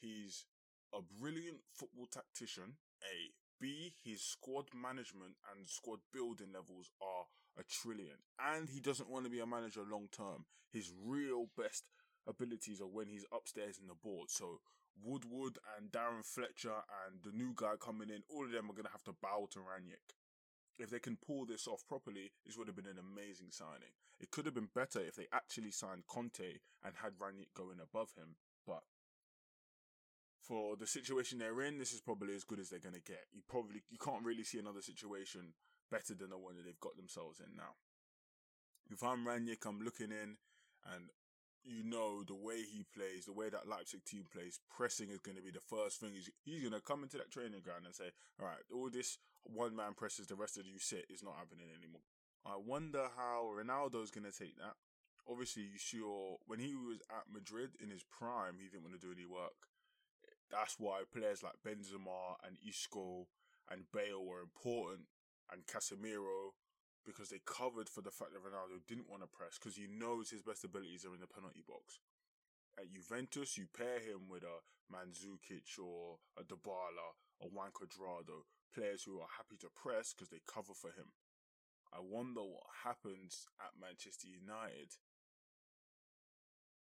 He's 0.00 0.46
a 0.94 1.00
brilliant 1.02 1.58
football 1.74 2.06
tactician. 2.06 2.78
A. 3.02 3.34
B. 3.60 3.94
His 4.04 4.22
squad 4.22 4.66
management 4.74 5.36
and 5.54 5.68
squad 5.68 6.00
building 6.12 6.52
levels 6.52 6.90
are 7.00 7.26
a 7.58 7.64
trillion. 7.64 8.18
And 8.38 8.68
he 8.68 8.80
doesn't 8.80 9.10
want 9.10 9.24
to 9.24 9.30
be 9.30 9.40
a 9.40 9.46
manager 9.46 9.82
long 9.88 10.08
term. 10.10 10.46
His 10.70 10.92
real 11.04 11.46
best 11.56 11.84
abilities 12.26 12.80
are 12.80 12.86
when 12.86 13.08
he's 13.08 13.26
upstairs 13.32 13.78
in 13.80 13.88
the 13.88 13.94
board. 13.94 14.30
So 14.30 14.60
Woodward 15.02 15.58
and 15.76 15.90
Darren 15.90 16.24
Fletcher 16.24 16.84
and 17.06 17.22
the 17.22 17.36
new 17.36 17.52
guy 17.54 17.74
coming 17.80 18.10
in, 18.10 18.22
all 18.28 18.44
of 18.44 18.52
them 18.52 18.70
are 18.70 18.74
going 18.74 18.86
to 18.86 18.92
have 18.92 19.04
to 19.04 19.16
bow 19.22 19.48
to 19.52 19.58
Rangnick. 19.58 20.14
If 20.78 20.90
they 20.90 21.00
can 21.00 21.16
pull 21.16 21.44
this 21.44 21.66
off 21.66 21.82
properly, 21.88 22.30
this 22.46 22.56
would 22.56 22.68
have 22.68 22.76
been 22.76 22.86
an 22.86 22.98
amazing 22.98 23.48
signing. 23.50 23.90
It 24.20 24.30
could 24.30 24.44
have 24.46 24.54
been 24.54 24.70
better 24.74 25.00
if 25.00 25.16
they 25.16 25.26
actually 25.32 25.72
signed 25.72 26.06
Conte 26.06 26.62
and 26.84 26.94
had 27.02 27.18
Rangnick 27.18 27.54
going 27.54 27.78
above 27.82 28.12
him, 28.16 28.36
but 28.66 28.82
for 30.48 30.76
the 30.76 30.86
situation 30.86 31.38
they're 31.38 31.60
in, 31.60 31.78
this 31.78 31.92
is 31.92 32.00
probably 32.00 32.34
as 32.34 32.42
good 32.42 32.58
as 32.58 32.70
they're 32.70 32.80
gonna 32.80 33.04
get. 33.04 33.26
You 33.32 33.42
probably 33.46 33.82
you 33.90 33.98
can't 33.98 34.24
really 34.24 34.44
see 34.44 34.58
another 34.58 34.80
situation 34.80 35.52
better 35.90 36.14
than 36.14 36.30
the 36.30 36.38
one 36.38 36.56
that 36.56 36.64
they've 36.64 36.80
got 36.80 36.96
themselves 36.96 37.38
in 37.38 37.54
now. 37.54 37.76
If 38.90 39.02
I'm 39.04 39.26
Rangnick, 39.26 39.66
I'm 39.66 39.80
looking 39.80 40.10
in, 40.10 40.40
and 40.88 41.12
you 41.62 41.84
know 41.84 42.22
the 42.22 42.34
way 42.34 42.62
he 42.62 42.86
plays, 42.96 43.26
the 43.26 43.32
way 43.32 43.50
that 43.50 43.68
Leipzig 43.68 44.04
team 44.04 44.24
plays, 44.32 44.60
pressing 44.74 45.10
is 45.10 45.20
going 45.20 45.36
to 45.36 45.42
be 45.42 45.50
the 45.50 45.60
first 45.60 46.00
thing. 46.00 46.12
He's, 46.14 46.30
he's 46.44 46.62
going 46.62 46.72
to 46.72 46.80
come 46.80 47.02
into 47.02 47.18
that 47.18 47.30
training 47.30 47.60
ground 47.60 47.84
and 47.84 47.94
say, 47.94 48.10
"All 48.40 48.46
right, 48.46 48.64
all 48.72 48.88
this 48.88 49.18
one 49.44 49.76
man 49.76 49.92
presses, 49.94 50.26
the 50.26 50.36
rest 50.36 50.56
of 50.56 50.66
you 50.66 50.78
sit 50.78 51.04
is 51.10 51.22
not 51.22 51.36
happening 51.36 51.68
anymore." 51.76 52.02
I 52.46 52.56
wonder 52.56 53.08
how 53.16 53.52
Ronaldo's 53.52 54.10
going 54.10 54.30
to 54.30 54.36
take 54.36 54.56
that. 54.56 54.80
Obviously, 55.28 55.64
you 55.64 55.78
saw 55.78 56.36
when 56.46 56.58
he 56.58 56.74
was 56.74 57.00
at 57.10 57.28
Madrid 57.30 57.76
in 57.82 57.90
his 57.90 58.04
prime, 58.04 58.56
he 58.58 58.68
didn't 58.68 58.84
want 58.84 58.98
to 58.98 59.06
do 59.06 59.12
any 59.12 59.26
work. 59.26 59.68
That's 60.50 60.76
why 60.78 61.02
players 61.12 61.42
like 61.42 61.60
Benzema 61.66 62.40
and 62.44 62.56
Isco 62.66 63.28
and 63.70 63.84
Bale 63.92 64.24
were 64.24 64.40
important 64.40 65.08
and 65.52 65.66
Casemiro 65.66 66.56
because 67.04 67.28
they 67.28 67.40
covered 67.44 67.88
for 67.88 68.00
the 68.00 68.10
fact 68.10 68.32
that 68.32 68.44
Ronaldo 68.44 68.80
didn't 68.86 69.08
want 69.08 69.22
to 69.22 69.28
press 69.28 69.56
because 69.56 69.76
he 69.76 69.88
knows 69.88 70.30
his 70.30 70.42
best 70.42 70.64
abilities 70.64 71.04
are 71.04 71.14
in 71.14 71.20
the 71.20 71.28
penalty 71.28 71.64
box. 71.64 72.00
At 72.78 72.92
Juventus, 72.92 73.56
you 73.56 73.66
pair 73.66 74.00
him 74.00 74.28
with 74.28 74.44
a 74.44 74.60
Mandzukic 74.92 75.66
or 75.80 76.20
a 76.38 76.44
Dybala 76.44 77.16
or 77.40 77.48
Juan 77.48 77.72
Cuadrado, 77.72 78.44
players 78.72 79.04
who 79.04 79.20
are 79.20 79.36
happy 79.36 79.56
to 79.60 79.68
press 79.72 80.12
because 80.12 80.28
they 80.28 80.40
cover 80.46 80.72
for 80.72 80.88
him. 80.88 81.12
I 81.92 82.00
wonder 82.00 82.40
what 82.40 82.84
happens 82.84 83.48
at 83.60 83.80
Manchester 83.80 84.28
United 84.28 84.92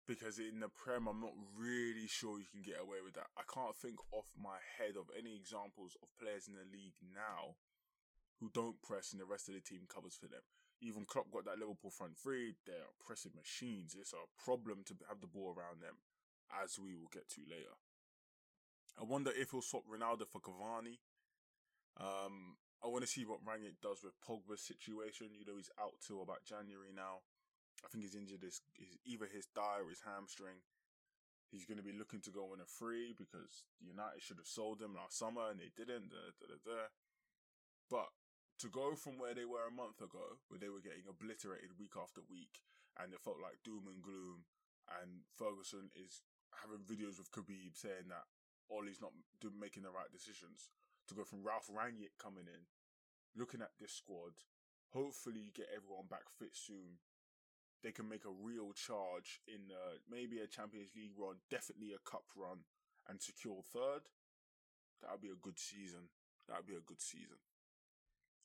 because 0.07 0.39
in 0.39 0.61
the 0.61 0.69
Prem, 0.69 1.07
I'm 1.07 1.21
not 1.21 1.35
really 1.57 2.07
sure 2.07 2.39
you 2.39 2.51
can 2.51 2.63
get 2.63 2.83
away 2.83 2.99
with 3.05 3.15
that. 3.15 3.31
I 3.39 3.43
can't 3.47 3.77
think 3.77 3.99
off 4.11 4.31
my 4.35 4.59
head 4.79 4.99
of 4.99 5.07
any 5.15 5.35
examples 5.37 5.97
of 6.03 6.11
players 6.19 6.49
in 6.49 6.55
the 6.55 6.67
league 6.67 6.99
now 7.03 7.57
who 8.41 8.51
don't 8.51 8.83
press 8.83 9.13
and 9.13 9.21
the 9.21 9.29
rest 9.29 9.49
of 9.49 9.55
the 9.55 9.63
team 9.63 9.87
covers 9.87 10.19
for 10.19 10.27
them. 10.27 10.43
Even 10.83 11.07
Klopp 11.07 11.31
got 11.31 11.47
that 11.47 11.63
Liverpool 11.63 11.95
front 11.95 12.19
three, 12.19 12.59
they're 12.67 12.91
pressing 12.99 13.31
machines. 13.39 13.95
It's 13.95 14.13
a 14.13 14.27
problem 14.35 14.83
to 14.91 14.95
have 15.07 15.23
the 15.23 15.31
ball 15.31 15.55
around 15.55 15.79
them, 15.79 16.03
as 16.51 16.75
we 16.75 16.99
will 16.99 17.13
get 17.13 17.31
to 17.39 17.47
later. 17.47 17.79
I 18.99 19.05
wonder 19.05 19.31
if 19.31 19.53
he'll 19.53 19.63
swap 19.63 19.87
Ronaldo 19.87 20.27
for 20.27 20.43
Cavani. 20.43 20.99
Um, 21.97 22.59
I 22.83 22.89
want 22.89 23.07
to 23.07 23.11
see 23.11 23.25
what 23.25 23.47
Rangnick 23.47 23.79
does 23.81 24.03
with 24.03 24.19
Pogba's 24.19 24.61
situation. 24.61 25.31
You 25.39 25.47
know, 25.47 25.57
he's 25.57 25.71
out 25.81 26.03
till 26.05 26.21
about 26.21 26.43
January 26.45 26.91
now. 26.91 27.23
I 27.85 27.89
think 27.91 28.05
he's 28.07 28.15
injured 28.15 28.47
his, 28.47 28.63
his 28.79 28.95
either 29.05 29.27
his 29.27 29.51
thigh 29.51 29.83
or 29.83 29.91
his 29.91 30.07
hamstring. 30.07 30.63
He's 31.51 31.69
going 31.69 31.77
to 31.77 31.85
be 31.85 31.93
looking 31.93 32.25
to 32.25 32.33
go 32.33 32.49
on 32.55 32.65
a 32.65 32.69
free 32.69 33.13
because 33.13 33.69
United 33.83 34.25
should 34.25 34.41
have 34.41 34.49
sold 34.49 34.81
him 34.81 34.97
last 34.97 35.19
summer 35.21 35.53
and 35.53 35.61
they 35.61 35.69
didn't. 35.75 36.09
Da, 36.09 36.33
da, 36.41 36.57
da, 36.65 36.89
but 37.93 38.09
to 38.63 38.73
go 38.73 38.97
from 38.97 39.19
where 39.19 39.35
they 39.37 39.45
were 39.45 39.69
a 39.69 39.75
month 39.75 40.01
ago, 40.01 40.41
where 40.49 40.63
they 40.63 40.73
were 40.73 40.81
getting 40.81 41.05
obliterated 41.05 41.77
week 41.77 41.99
after 41.99 42.25
week, 42.25 42.65
and 42.97 43.13
it 43.13 43.21
felt 43.21 43.43
like 43.43 43.61
doom 43.61 43.85
and 43.91 44.01
gloom, 44.01 44.49
and 44.89 45.29
Ferguson 45.29 45.93
is 45.93 46.25
having 46.63 46.87
videos 46.87 47.19
with 47.21 47.33
Khabib 47.35 47.77
saying 47.77 48.09
that 48.09 48.29
Ole's 48.73 49.03
not 49.03 49.13
making 49.53 49.85
the 49.85 49.93
right 49.93 50.09
decisions, 50.09 50.73
to 51.09 51.13
go 51.13 51.25
from 51.25 51.45
Ralf 51.45 51.69
Rangnick 51.69 52.17
coming 52.17 52.49
in, 52.49 52.65
looking 53.37 53.61
at 53.61 53.77
this 53.81 53.93
squad, 53.93 54.41
hopefully 54.93 55.41
you 55.41 55.53
get 55.53 55.73
everyone 55.73 56.09
back 56.09 56.29
fit 56.33 56.55
soon, 56.57 57.01
they 57.83 57.93
can 57.93 58.09
make 58.09 58.25
a 58.25 58.31
real 58.43 58.73
charge 58.73 59.41
in 59.47 59.71
uh, 59.71 59.99
maybe 60.11 60.39
a 60.39 60.47
Champions 60.47 60.91
League 60.95 61.19
run, 61.19 61.43
definitely 61.51 61.93
a 61.93 62.09
cup 62.09 62.25
run, 62.37 62.65
and 63.09 63.21
secure 63.21 63.63
third, 63.73 64.07
that 65.03 65.11
would 65.11 65.21
be 65.21 65.35
a 65.35 65.43
good 65.43 65.59
season. 65.59 66.11
That 66.49 66.59
would 66.59 66.67
be 66.71 66.79
a 66.79 66.87
good 66.87 67.01
season. 67.03 67.43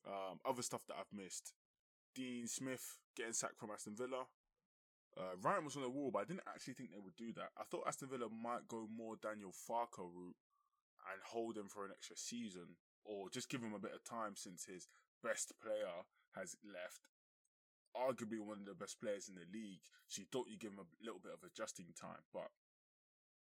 Um, 0.05 0.39
other 0.45 0.61
stuff 0.61 0.85
that 0.87 0.97
I've 0.97 1.13
missed: 1.13 1.53
Dean 2.15 2.47
Smith 2.47 2.97
getting 3.15 3.33
sacked 3.33 3.59
from 3.59 3.71
Aston 3.71 3.95
Villa. 3.95 4.25
Uh, 5.17 5.33
Ryan 5.41 5.65
was 5.65 5.75
on 5.75 5.81
the 5.81 5.89
wall, 5.89 6.11
but 6.11 6.19
I 6.19 6.25
didn't 6.25 6.45
actually 6.47 6.73
think 6.73 6.91
they 6.91 7.01
would 7.01 7.15
do 7.15 7.33
that. 7.33 7.49
I 7.57 7.63
thought 7.63 7.87
Aston 7.87 8.09
Villa 8.09 8.29
might 8.29 8.67
go 8.67 8.87
more 8.89 9.15
Daniel 9.17 9.51
Farke 9.51 9.97
route 9.97 10.37
and 11.09 11.21
hold 11.25 11.57
him 11.57 11.67
for 11.67 11.85
an 11.85 11.91
extra 11.91 12.17
season, 12.17 12.77
or 13.03 13.29
just 13.29 13.49
give 13.49 13.61
him 13.61 13.73
a 13.73 13.79
bit 13.79 13.93
of 13.95 14.03
time 14.03 14.35
since 14.35 14.65
his 14.65 14.87
best 15.23 15.53
player 15.61 16.05
has 16.35 16.55
left. 16.63 17.09
Arguably 17.97 18.39
one 18.39 18.61
of 18.61 18.69
the 18.69 18.77
best 18.77 19.01
players 19.01 19.27
in 19.27 19.35
the 19.35 19.49
league, 19.49 19.81
so 20.07 20.21
you 20.21 20.27
thought 20.31 20.47
you'd 20.47 20.61
give 20.61 20.71
him 20.71 20.85
a 20.85 21.03
little 21.03 21.19
bit 21.19 21.33
of 21.33 21.41
adjusting 21.41 21.89
time. 21.99 22.21
But 22.31 22.53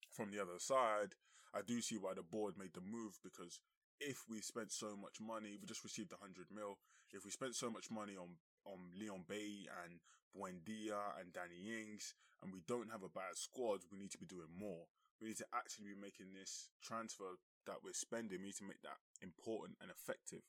from 0.09 0.31
the 0.31 0.39
other 0.39 0.57
side, 0.57 1.19
I 1.53 1.59
do 1.61 1.81
see 1.81 1.97
why 1.97 2.13
the 2.15 2.23
board 2.23 2.55
made 2.57 2.73
the 2.73 2.81
move 2.81 3.19
because 3.23 3.59
if 3.99 4.23
we 4.29 4.39
spent 4.39 4.71
so 4.71 4.95
much 4.95 5.19
money, 5.19 5.59
we 5.59 5.67
just 5.67 5.83
received 5.83 6.15
100 6.15 6.47
mil. 6.55 6.79
If 7.11 7.25
we 7.25 7.31
spent 7.31 7.55
so 7.55 7.69
much 7.69 7.91
money 7.91 8.15
on 8.15 8.39
on 8.65 8.91
Leon 8.95 9.23
Bailey 9.27 9.67
and 9.83 9.99
Buendia 10.35 11.17
and 11.19 11.33
Danny 11.33 11.67
Ings, 11.67 12.13
and 12.43 12.53
we 12.53 12.61
don't 12.67 12.91
have 12.91 13.03
a 13.03 13.11
bad 13.11 13.35
squad, 13.35 13.81
we 13.91 13.97
need 13.97 14.11
to 14.11 14.21
be 14.21 14.29
doing 14.29 14.51
more. 14.55 14.87
We 15.19 15.27
need 15.27 15.41
to 15.43 15.51
actually 15.51 15.91
be 15.91 15.99
making 15.99 16.31
this 16.31 16.69
transfer 16.83 17.39
that 17.67 17.83
we're 17.83 17.97
spending. 17.97 18.39
We 18.39 18.53
need 18.53 18.61
to 18.63 18.69
make 18.69 18.81
that 18.83 18.99
important 19.19 19.77
and 19.81 19.91
effective. 19.91 20.47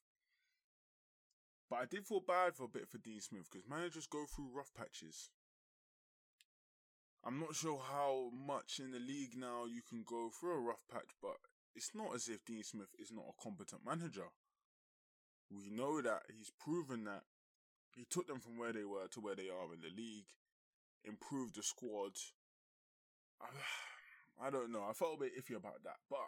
But 1.70 1.78
I 1.78 1.84
did 1.86 2.04
feel 2.04 2.20
bad 2.20 2.56
for 2.56 2.64
a 2.64 2.68
bit 2.68 2.88
for 2.88 2.98
Dean 2.98 3.20
Smith 3.20 3.46
because 3.50 3.68
managers 3.68 4.08
go 4.08 4.26
through 4.26 4.50
rough 4.52 4.74
patches. 4.74 5.30
I'm 7.24 7.38
not 7.38 7.54
sure 7.54 7.78
how 7.78 8.30
much 8.34 8.80
in 8.80 8.90
the 8.90 8.98
league 8.98 9.36
now 9.36 9.66
you 9.66 9.82
can 9.88 10.02
go 10.04 10.30
through 10.30 10.56
a 10.56 10.60
rough 10.60 10.82
patch, 10.90 11.14
but 11.22 11.36
it's 11.76 11.94
not 11.94 12.14
as 12.14 12.28
if 12.28 12.44
Dean 12.44 12.64
Smith 12.64 12.90
is 12.98 13.12
not 13.12 13.30
a 13.30 13.42
competent 13.42 13.82
manager. 13.86 14.34
We 15.48 15.70
know 15.70 16.00
that 16.02 16.22
he's 16.34 16.50
proven 16.58 17.04
that 17.04 17.22
he 17.94 18.04
took 18.08 18.26
them 18.26 18.40
from 18.40 18.58
where 18.58 18.72
they 18.72 18.84
were 18.84 19.06
to 19.12 19.20
where 19.20 19.36
they 19.36 19.48
are 19.48 19.72
in 19.74 19.80
the 19.80 19.94
league, 19.94 20.32
improved 21.04 21.56
the 21.56 21.62
squad. 21.62 22.12
I, 23.40 23.46
I 24.46 24.50
don't 24.50 24.72
know. 24.72 24.86
I 24.88 24.92
felt 24.92 25.18
a 25.20 25.24
bit 25.24 25.38
iffy 25.38 25.56
about 25.56 25.84
that, 25.84 26.00
but 26.08 26.26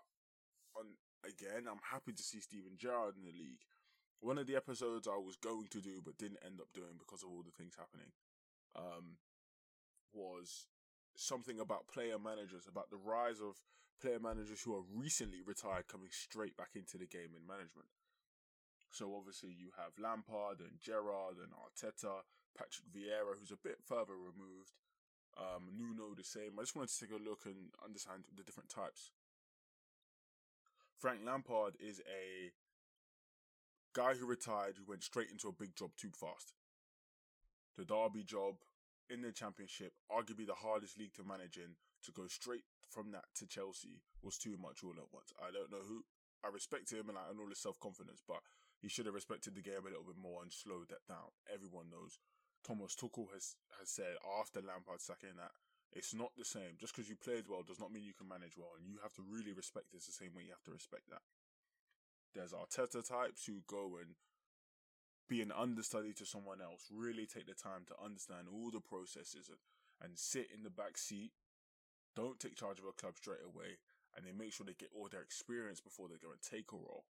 on 0.77 0.87
again, 1.25 1.67
I'm 1.71 1.81
happy 1.91 2.13
to 2.13 2.23
see 2.23 2.41
Steven 2.41 2.77
Gerrard 2.79 3.17
in 3.17 3.25
the 3.25 3.33
league. 3.33 3.65
One 4.23 4.39
of 4.39 4.47
the 4.47 4.55
episodes 4.55 5.11
I 5.11 5.19
was 5.19 5.35
going 5.35 5.67
to 5.75 5.83
do 5.83 5.99
but 5.99 6.17
didn't 6.17 6.47
end 6.47 6.63
up 6.63 6.71
doing 6.73 6.95
because 6.95 7.27
of 7.27 7.29
all 7.29 7.43
the 7.43 7.51
things 7.51 7.75
happening 7.75 8.15
um, 8.79 9.19
was 10.15 10.71
something 11.19 11.59
about 11.59 11.91
player 11.91 12.23
managers, 12.23 12.71
about 12.71 12.89
the 12.89 13.03
rise 13.03 13.43
of 13.43 13.59
player 14.01 14.23
managers 14.23 14.63
who 14.63 14.79
are 14.79 14.87
recently 14.95 15.43
retired 15.43 15.91
coming 15.91 16.15
straight 16.15 16.57
back 16.57 16.79
into 16.79 16.97
the 16.99 17.11
game 17.11 17.35
in 17.35 17.43
management. 17.43 17.91
So 18.95 19.11
obviously 19.19 19.51
you 19.51 19.75
have 19.75 19.99
Lampard 19.99 20.63
and 20.63 20.79
Gerrard 20.79 21.43
and 21.43 21.51
Arteta, 21.51 22.23
Patrick 22.55 22.95
Vieira, 22.95 23.35
who's 23.35 23.51
a 23.51 23.59
bit 23.59 23.83
further 23.83 24.15
removed. 24.15 24.79
Um, 25.35 25.75
Nuno 25.75 26.15
the 26.15 26.23
same. 26.23 26.55
I 26.59 26.63
just 26.63 26.77
wanted 26.77 26.95
to 26.95 27.01
take 27.01 27.17
a 27.17 27.19
look 27.19 27.43
and 27.47 27.75
understand 27.83 28.23
the 28.37 28.45
different 28.45 28.71
types. 28.71 29.11
Frank 30.95 31.27
Lampard 31.27 31.75
is 31.81 31.99
a 32.07 32.53
guy 33.95 34.15
who 34.15 34.27
retired 34.27 34.77
who 34.77 34.89
went 34.89 35.05
straight 35.05 35.31
into 35.31 35.49
a 35.49 35.53
big 35.53 35.77
job 35.77 35.91
too 35.97 36.11
fast. 36.13 36.55
The 37.77 37.85
Derby 37.85 38.25
job 38.25 38.57
in 39.09 39.23
the 39.23 39.33
Championship, 39.33 39.93
arguably 40.11 40.47
the 40.47 40.57
hardest 40.57 40.99
league 40.99 41.15
to 41.15 41.25
manage 41.25 41.57
in, 41.57 41.77
to 42.05 42.13
go 42.13 42.27
straight 42.27 42.65
from 42.89 43.13
that 43.13 43.25
to 43.37 43.47
Chelsea 43.47 44.03
was 44.23 44.37
too 44.37 44.57
much 44.61 44.85
all 44.85 44.97
at 44.97 45.13
once. 45.13 45.33
I 45.41 45.53
don't 45.53 45.73
know 45.73 45.85
who. 45.87 46.05
I 46.45 46.49
respect 46.49 46.91
him 46.91 47.09
and, 47.09 47.17
and 47.17 47.39
all 47.39 47.49
his 47.49 47.63
self 47.63 47.79
confidence, 47.81 48.21
but 48.27 48.43
he 48.81 48.89
should 48.89 49.07
have 49.07 49.15
respected 49.15 49.55
the 49.55 49.63
game 49.63 49.87
a 49.87 49.91
little 49.91 50.05
bit 50.05 50.19
more 50.19 50.43
and 50.43 50.53
slowed 50.53 50.91
that 50.91 51.07
down. 51.07 51.33
Everyone 51.47 51.89
knows. 51.89 52.19
Thomas 52.67 52.95
Tuchel 52.95 53.31
has 53.35 53.55
has 53.79 53.91
said 53.91 54.15
after 54.39 54.63
Lampard 54.63 55.01
sacking 55.03 55.35
that 55.39 55.51
it's 55.93 56.15
not 56.15 56.33
the 56.37 56.45
same. 56.45 56.79
Just 56.79 56.95
because 56.95 57.09
you 57.09 57.17
played 57.17 57.49
well 57.49 57.63
does 57.63 57.81
not 57.81 57.93
mean 57.93 58.05
you 58.05 58.17
can 58.17 58.29
manage 58.29 58.57
well, 58.57 58.73
and 58.79 58.87
you 58.87 58.99
have 59.03 59.15
to 59.15 59.27
really 59.27 59.53
respect 59.53 59.93
this 59.93 60.07
the 60.07 60.13
same 60.13 60.35
way 60.35 60.43
you 60.43 60.55
have 60.55 60.67
to 60.67 60.75
respect 60.75 61.11
that. 61.11 61.23
There's 62.35 62.53
Arteta 62.53 63.07
types 63.07 63.47
who 63.47 63.63
go 63.67 63.99
and 64.01 64.17
be 65.29 65.41
an 65.41 65.53
understudy 65.53 66.13
to 66.15 66.27
someone 66.27 66.61
else, 66.61 66.89
really 66.91 67.27
take 67.27 67.47
the 67.47 67.55
time 67.55 67.85
to 67.89 68.05
understand 68.05 68.49
all 68.53 68.71
the 68.71 68.81
processes 68.81 69.49
and, 69.49 69.59
and 70.03 70.19
sit 70.19 70.49
in 70.55 70.63
the 70.63 70.71
back 70.71 70.99
seat. 70.99 71.33
Don't 72.15 72.39
take 72.39 72.57
charge 72.57 72.79
of 72.79 72.85
a 72.85 72.93
club 72.93 73.17
straight 73.17 73.45
away, 73.45 73.79
and 74.17 74.27
they 74.27 74.33
make 74.33 74.53
sure 74.53 74.67
they 74.67 74.75
get 74.79 74.93
all 74.95 75.09
their 75.11 75.23
experience 75.23 75.81
before 75.81 76.09
they 76.09 76.21
go 76.21 76.33
and 76.33 76.43
take 76.43 76.73
a 76.73 76.77
role. 76.77 77.05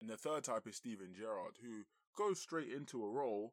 And 0.00 0.08
the 0.08 0.16
third 0.16 0.44
type 0.44 0.66
is 0.66 0.76
Steven 0.76 1.14
Gerrard, 1.14 1.56
who 1.62 1.84
goes 2.16 2.40
straight 2.40 2.72
into 2.72 3.04
a 3.04 3.10
role, 3.10 3.52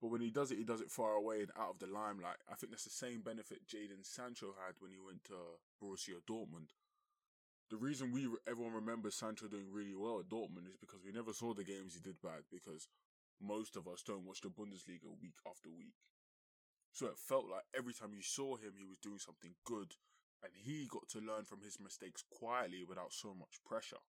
but 0.00 0.08
when 0.10 0.20
he 0.20 0.30
does 0.30 0.50
it, 0.50 0.58
he 0.58 0.64
does 0.64 0.80
it 0.80 0.90
far 0.90 1.12
away 1.12 1.40
and 1.40 1.50
out 1.58 1.70
of 1.70 1.78
the 1.78 1.86
limelight. 1.86 2.42
I 2.50 2.54
think 2.54 2.72
that's 2.72 2.84
the 2.84 2.90
same 2.90 3.22
benefit 3.22 3.66
Jadon 3.66 4.02
Sancho 4.04 4.54
had 4.66 4.76
when 4.78 4.90
he 4.90 4.98
went 4.98 5.24
to 5.24 5.58
Borussia 5.82 6.20
Dortmund. 6.28 6.74
The 7.68 7.76
reason 7.76 8.12
we 8.12 8.28
everyone 8.48 8.74
remembers 8.74 9.16
Sancho 9.16 9.48
doing 9.48 9.66
really 9.72 9.94
well 9.94 10.20
at 10.20 10.28
Dortmund 10.28 10.68
is 10.70 10.76
because 10.78 11.00
we 11.04 11.10
never 11.10 11.32
saw 11.32 11.52
the 11.52 11.64
games 11.64 11.94
he 11.94 12.00
did 12.00 12.22
bad 12.22 12.46
because 12.50 12.88
most 13.42 13.76
of 13.76 13.88
us 13.88 14.02
don't 14.06 14.24
watch 14.24 14.40
the 14.40 14.48
Bundesliga 14.48 15.10
week 15.20 15.34
after 15.46 15.68
week. 15.68 15.98
So 16.92 17.06
it 17.06 17.18
felt 17.18 17.50
like 17.50 17.64
every 17.76 17.92
time 17.92 18.14
you 18.14 18.22
saw 18.22 18.56
him, 18.56 18.72
he 18.78 18.86
was 18.86 18.98
doing 19.02 19.18
something 19.18 19.54
good, 19.64 19.92
and 20.42 20.52
he 20.54 20.86
got 20.88 21.08
to 21.10 21.18
learn 21.18 21.44
from 21.44 21.60
his 21.60 21.78
mistakes 21.80 22.22
quietly 22.30 22.84
without 22.88 23.12
so 23.12 23.34
much 23.34 23.60
pressure. 23.66 24.00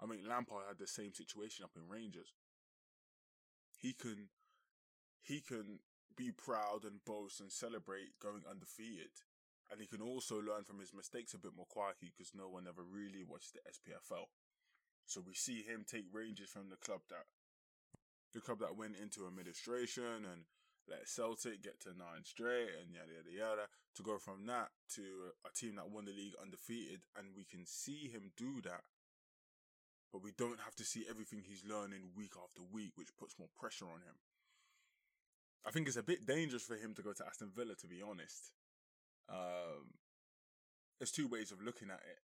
I 0.00 0.06
mean, 0.06 0.26
Lampard 0.26 0.64
had 0.66 0.78
the 0.78 0.86
same 0.86 1.14
situation 1.14 1.64
up 1.64 1.76
in 1.76 1.88
Rangers. 1.88 2.34
He 3.78 3.92
can, 3.92 4.30
he 5.22 5.40
can 5.40 5.80
be 6.16 6.32
proud 6.32 6.84
and 6.84 7.04
boast 7.04 7.40
and 7.40 7.52
celebrate 7.52 8.18
going 8.20 8.42
undefeated. 8.50 9.12
And 9.70 9.80
he 9.80 9.86
can 9.86 10.00
also 10.00 10.36
learn 10.36 10.62
from 10.62 10.78
his 10.78 10.94
mistakes 10.94 11.34
a 11.34 11.38
bit 11.38 11.56
more 11.56 11.66
quietly 11.66 12.12
because 12.14 12.34
no 12.34 12.48
one 12.48 12.66
ever 12.68 12.82
really 12.86 13.24
watched 13.26 13.54
the 13.54 13.64
SPFL. 13.66 14.30
So 15.06 15.22
we 15.26 15.34
see 15.34 15.62
him 15.62 15.84
take 15.86 16.06
Rangers 16.12 16.50
from 16.50 16.70
the 16.70 16.76
club 16.76 17.00
that, 17.10 17.26
the 18.32 18.40
club 18.40 18.60
that 18.60 18.76
went 18.76 18.96
into 18.96 19.26
administration 19.26 20.26
and 20.26 20.46
let 20.88 21.08
Celtic 21.08 21.62
get 21.62 21.80
to 21.82 21.90
nine 21.90 22.22
straight 22.22 22.70
and 22.78 22.94
yada 22.94 23.10
yada 23.10 23.34
yada 23.34 23.66
to 23.96 24.02
go 24.02 24.18
from 24.18 24.46
that 24.46 24.70
to 24.94 25.34
a 25.42 25.50
team 25.50 25.74
that 25.76 25.90
won 25.90 26.04
the 26.04 26.14
league 26.14 26.38
undefeated 26.40 27.02
and 27.18 27.34
we 27.34 27.42
can 27.42 27.66
see 27.66 28.06
him 28.06 28.30
do 28.36 28.62
that 28.62 28.86
but 30.16 30.22
we 30.22 30.32
don't 30.38 30.60
have 30.60 30.74
to 30.76 30.84
see 30.84 31.04
everything 31.10 31.42
he's 31.44 31.64
learning 31.68 32.16
week 32.16 32.32
after 32.42 32.62
week, 32.72 32.92
which 32.96 33.14
puts 33.18 33.38
more 33.38 33.52
pressure 33.58 33.84
on 33.84 34.00
him. 34.00 34.16
I 35.66 35.70
think 35.70 35.88
it's 35.88 35.96
a 35.96 36.02
bit 36.02 36.24
dangerous 36.24 36.62
for 36.62 36.76
him 36.76 36.94
to 36.94 37.02
go 37.02 37.12
to 37.12 37.26
Aston 37.26 37.50
Villa, 37.54 37.74
to 37.74 37.86
be 37.86 38.00
honest. 38.00 38.52
Um, 39.28 39.98
there's 40.98 41.12
two 41.12 41.28
ways 41.28 41.52
of 41.52 41.62
looking 41.62 41.90
at 41.90 42.00
it. 42.00 42.20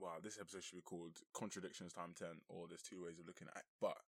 Wow, 0.00 0.18
this 0.22 0.38
episode 0.40 0.64
should 0.64 0.76
be 0.76 0.82
called 0.82 1.18
Contradictions 1.34 1.92
Time 1.92 2.14
10, 2.18 2.28
or 2.48 2.66
there's 2.66 2.82
two 2.82 3.04
ways 3.04 3.18
of 3.18 3.26
looking 3.26 3.48
at 3.48 3.58
it. 3.58 3.68
But 3.80 3.98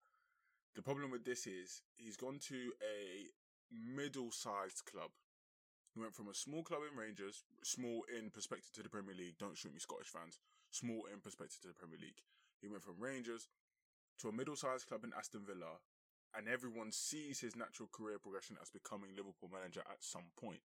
the 0.75 0.83
problem 0.83 1.11
with 1.11 1.25
this 1.25 1.47
is 1.47 1.83
he's 1.97 2.17
gone 2.17 2.39
to 2.49 2.73
a 2.83 3.31
middle 3.71 4.31
sized 4.31 4.83
club. 4.91 5.11
He 5.95 6.01
went 6.01 6.15
from 6.15 6.29
a 6.29 6.35
small 6.35 6.63
club 6.63 6.81
in 6.91 6.99
Rangers, 6.99 7.45
small 7.63 8.05
in 8.11 8.31
perspective 8.31 8.73
to 8.75 8.83
the 8.83 8.89
Premier 8.89 9.15
League. 9.15 9.39
Don't 9.39 9.57
shoot 9.57 9.73
me, 9.73 9.81
Scottish 9.81 10.09
fans 10.09 10.41
small 10.71 11.09
in 11.13 11.21
perspective 11.21 11.61
to 11.63 11.69
the 11.69 11.75
Premier 11.81 11.99
League. 12.01 12.21
He 12.61 12.69
went 12.69 12.83
from 12.83 13.01
Rangers 13.01 13.49
to 14.21 14.29
a 14.29 14.33
middle-sized 14.33 14.87
club 14.87 15.05
in 15.05 15.13
Aston 15.17 15.45
Villa, 15.47 15.81
and 16.37 16.49
everyone 16.49 16.93
sees 16.93 17.41
his 17.41 17.57
natural 17.57 17.89
career 17.89 18.19
progression 18.19 18.57
as 18.61 18.71
becoming 18.71 19.17
Liverpool 19.17 19.51
manager 19.53 19.81
at 19.89 20.05
some 20.05 20.33
point. 20.37 20.61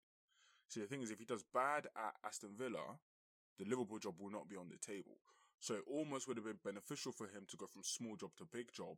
So 0.72 0.80
the 0.80 0.86
thing 0.86 1.02
is, 1.02 1.10
if 1.10 1.18
he 1.18 1.26
does 1.26 1.44
bad 1.52 1.84
at 1.94 2.14
Aston 2.24 2.56
Villa, 2.56 2.96
the 3.58 3.68
Liverpool 3.68 3.98
job 3.98 4.14
will 4.18 4.30
not 4.30 4.48
be 4.48 4.56
on 4.56 4.70
the 4.70 4.80
table. 4.80 5.20
So 5.60 5.74
it 5.74 5.84
almost 5.86 6.26
would 6.26 6.38
have 6.38 6.46
been 6.46 6.64
beneficial 6.64 7.12
for 7.12 7.26
him 7.26 7.44
to 7.50 7.58
go 7.58 7.66
from 7.66 7.82
small 7.84 8.16
job 8.16 8.30
to 8.38 8.48
big 8.50 8.72
job 8.72 8.96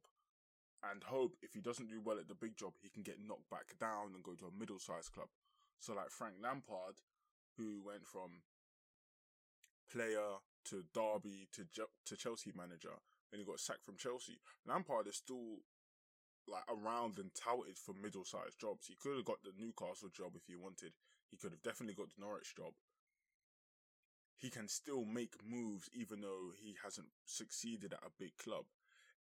and 0.89 1.03
hope 1.03 1.35
if 1.43 1.53
he 1.53 1.61
doesn't 1.61 1.91
do 1.91 2.01
well 2.01 2.19
at 2.21 2.29
the 2.29 2.39
big 2.39 2.57
job, 2.57 2.75
he 2.81 2.89
can 2.89 3.03
get 3.03 3.19
knocked 3.19 3.51
back 3.51 3.75
down 3.81 4.15
and 4.15 4.23
go 4.23 4.35
to 4.35 4.47
a 4.47 4.57
middle 4.57 4.79
sized 4.79 5.11
club. 5.11 5.27
So, 5.81 5.95
like 5.95 6.11
Frank 6.11 6.35
Lampard, 6.41 7.03
who 7.59 7.83
went 7.85 8.07
from 8.07 8.47
player 9.91 10.39
to 10.71 10.85
Derby 10.95 11.49
to 11.59 11.67
to 12.07 12.17
Chelsea 12.17 12.53
manager, 12.55 12.95
and 13.33 13.41
he 13.41 13.45
got 13.45 13.59
sacked 13.59 13.85
from 13.85 13.97
Chelsea. 13.97 14.39
Lampard 14.65 15.09
is 15.09 15.17
still 15.17 15.59
like 16.47 16.65
around 16.69 17.19
and 17.19 17.35
touted 17.35 17.79
for 17.79 17.95
middle 17.95 18.25
sized 18.25 18.61
jobs. 18.61 18.87
He 18.87 18.95
could 18.95 19.17
have 19.17 19.25
got 19.25 19.43
the 19.43 19.53
Newcastle 19.59 20.11
job 20.15 20.33
if 20.37 20.47
he 20.47 20.55
wanted. 20.55 20.93
He 21.31 21.37
could 21.37 21.53
have 21.53 21.63
definitely 21.63 21.95
got 21.95 22.09
the 22.15 22.21
Norwich 22.21 22.55
job. 22.57 22.75
He 24.37 24.51
can 24.51 24.69
still 24.69 25.05
make 25.05 25.41
moves 25.45 25.89
even 25.93 26.21
though 26.21 26.53
he 26.57 26.77
hasn't 26.83 27.09
succeeded 27.25 27.93
at 27.93 28.07
a 28.07 28.13
big 28.19 28.37
club. 28.37 28.67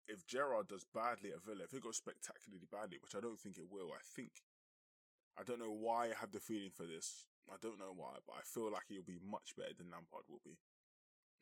If 0.07 0.27
Gerrard 0.27 0.69
does 0.69 0.85
badly 0.85 1.31
at 1.31 1.43
Villa, 1.45 1.65
if 1.65 1.75
it 1.75 1.83
goes 1.83 1.97
spectacularly 1.97 2.67
badly, 2.71 2.99
which 3.03 3.15
I 3.15 3.21
don't 3.21 3.39
think 3.39 3.59
it 3.59 3.71
will, 3.71 3.93
I 3.93 4.03
think 4.03 4.43
I 5.39 5.43
don't 5.43 5.61
know 5.61 5.73
why 5.73 6.11
I 6.11 6.19
have 6.21 6.33
the 6.33 6.41
feeling 6.41 6.71
for 6.75 6.85
this. 6.87 7.27
I 7.51 7.57
don't 7.63 7.79
know 7.79 7.95
why, 7.95 8.19
but 8.27 8.37
I 8.39 8.43
feel 8.45 8.71
like 8.71 8.87
he'll 8.89 9.03
be 9.03 9.19
much 9.23 9.55
better 9.57 9.75
than 9.77 9.91
Lampard 9.91 10.27
will 10.29 10.43
be. 10.45 10.59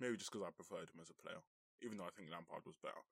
Maybe 0.00 0.17
just 0.17 0.31
because 0.33 0.47
I 0.47 0.50
preferred 0.55 0.88
him 0.88 1.00
as 1.00 1.11
a 1.11 1.21
player, 1.21 1.43
even 1.83 1.99
though 1.99 2.09
I 2.09 2.14
think 2.17 2.31
Lampard 2.31 2.64
was 2.64 2.78
better. 2.81 3.02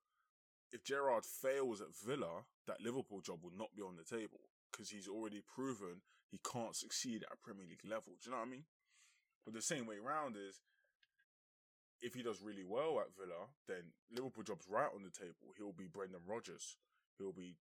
if 0.71 0.83
Gerrard 0.83 1.25
fails 1.25 1.81
at 1.81 1.95
Villa, 1.95 2.43
that 2.67 2.81
Liverpool 2.81 3.21
job 3.21 3.39
will 3.43 3.55
not 3.55 3.75
be 3.75 3.81
on 3.81 3.95
the 3.95 4.03
table 4.03 4.49
because 4.71 4.89
he's 4.89 5.07
already 5.07 5.41
proven 5.41 6.01
he 6.29 6.39
can't 6.43 6.75
succeed 6.75 7.23
at 7.23 7.41
Premier 7.41 7.65
League 7.67 7.87
level. 7.87 8.19
Do 8.19 8.27
you 8.27 8.31
know 8.31 8.43
what 8.43 8.47
I 8.47 8.51
mean? 8.51 8.67
But 9.45 9.53
the 9.53 9.61
same 9.61 9.87
way 9.87 9.95
round 9.95 10.35
is 10.35 10.59
if 12.01 12.13
he 12.13 12.21
does 12.21 12.41
really 12.41 12.65
well 12.67 12.99
at 12.99 13.15
Villa, 13.15 13.47
then 13.67 13.95
Liverpool 14.11 14.43
job's 14.43 14.67
right 14.69 14.91
on 14.93 15.03
the 15.03 15.09
table. 15.09 15.55
He'll 15.57 15.71
be 15.71 15.87
Brendan 15.87 16.27
Rodgers. 16.27 16.75
He'll 17.17 17.31
be 17.31 17.55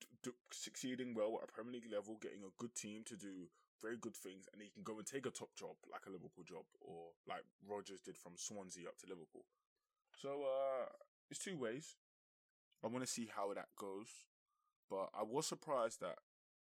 d- 0.00 0.34
d- 0.34 0.42
succeeding 0.50 1.14
well 1.14 1.38
at 1.42 1.48
a 1.48 1.52
Premier 1.52 1.74
League 1.74 1.92
level, 1.92 2.18
getting 2.20 2.42
a 2.42 2.52
good 2.58 2.74
team 2.74 3.02
to 3.06 3.16
do 3.16 3.48
very 3.80 3.96
good 3.96 4.16
things, 4.16 4.48
and 4.52 4.60
he 4.60 4.68
can 4.68 4.82
go 4.82 4.98
and 4.98 5.06
take 5.06 5.24
a 5.24 5.30
top 5.30 5.54
job 5.54 5.78
like 5.90 6.02
a 6.06 6.10
Liverpool 6.10 6.44
job 6.44 6.66
or 6.80 7.14
like 7.28 7.46
Rodgers 7.62 8.00
did 8.00 8.18
from 8.18 8.32
Swansea 8.34 8.88
up 8.88 8.98
to 8.98 9.06
Liverpool. 9.06 9.46
So 10.20 10.42
uh, 10.42 10.90
it's 11.30 11.38
two 11.38 11.56
ways. 11.56 11.94
I 12.84 12.88
want 12.88 13.04
to 13.06 13.10
see 13.10 13.28
how 13.34 13.54
that 13.54 13.68
goes, 13.78 14.26
but 14.90 15.10
I 15.14 15.22
was 15.22 15.46
surprised 15.46 16.00
that 16.00 16.18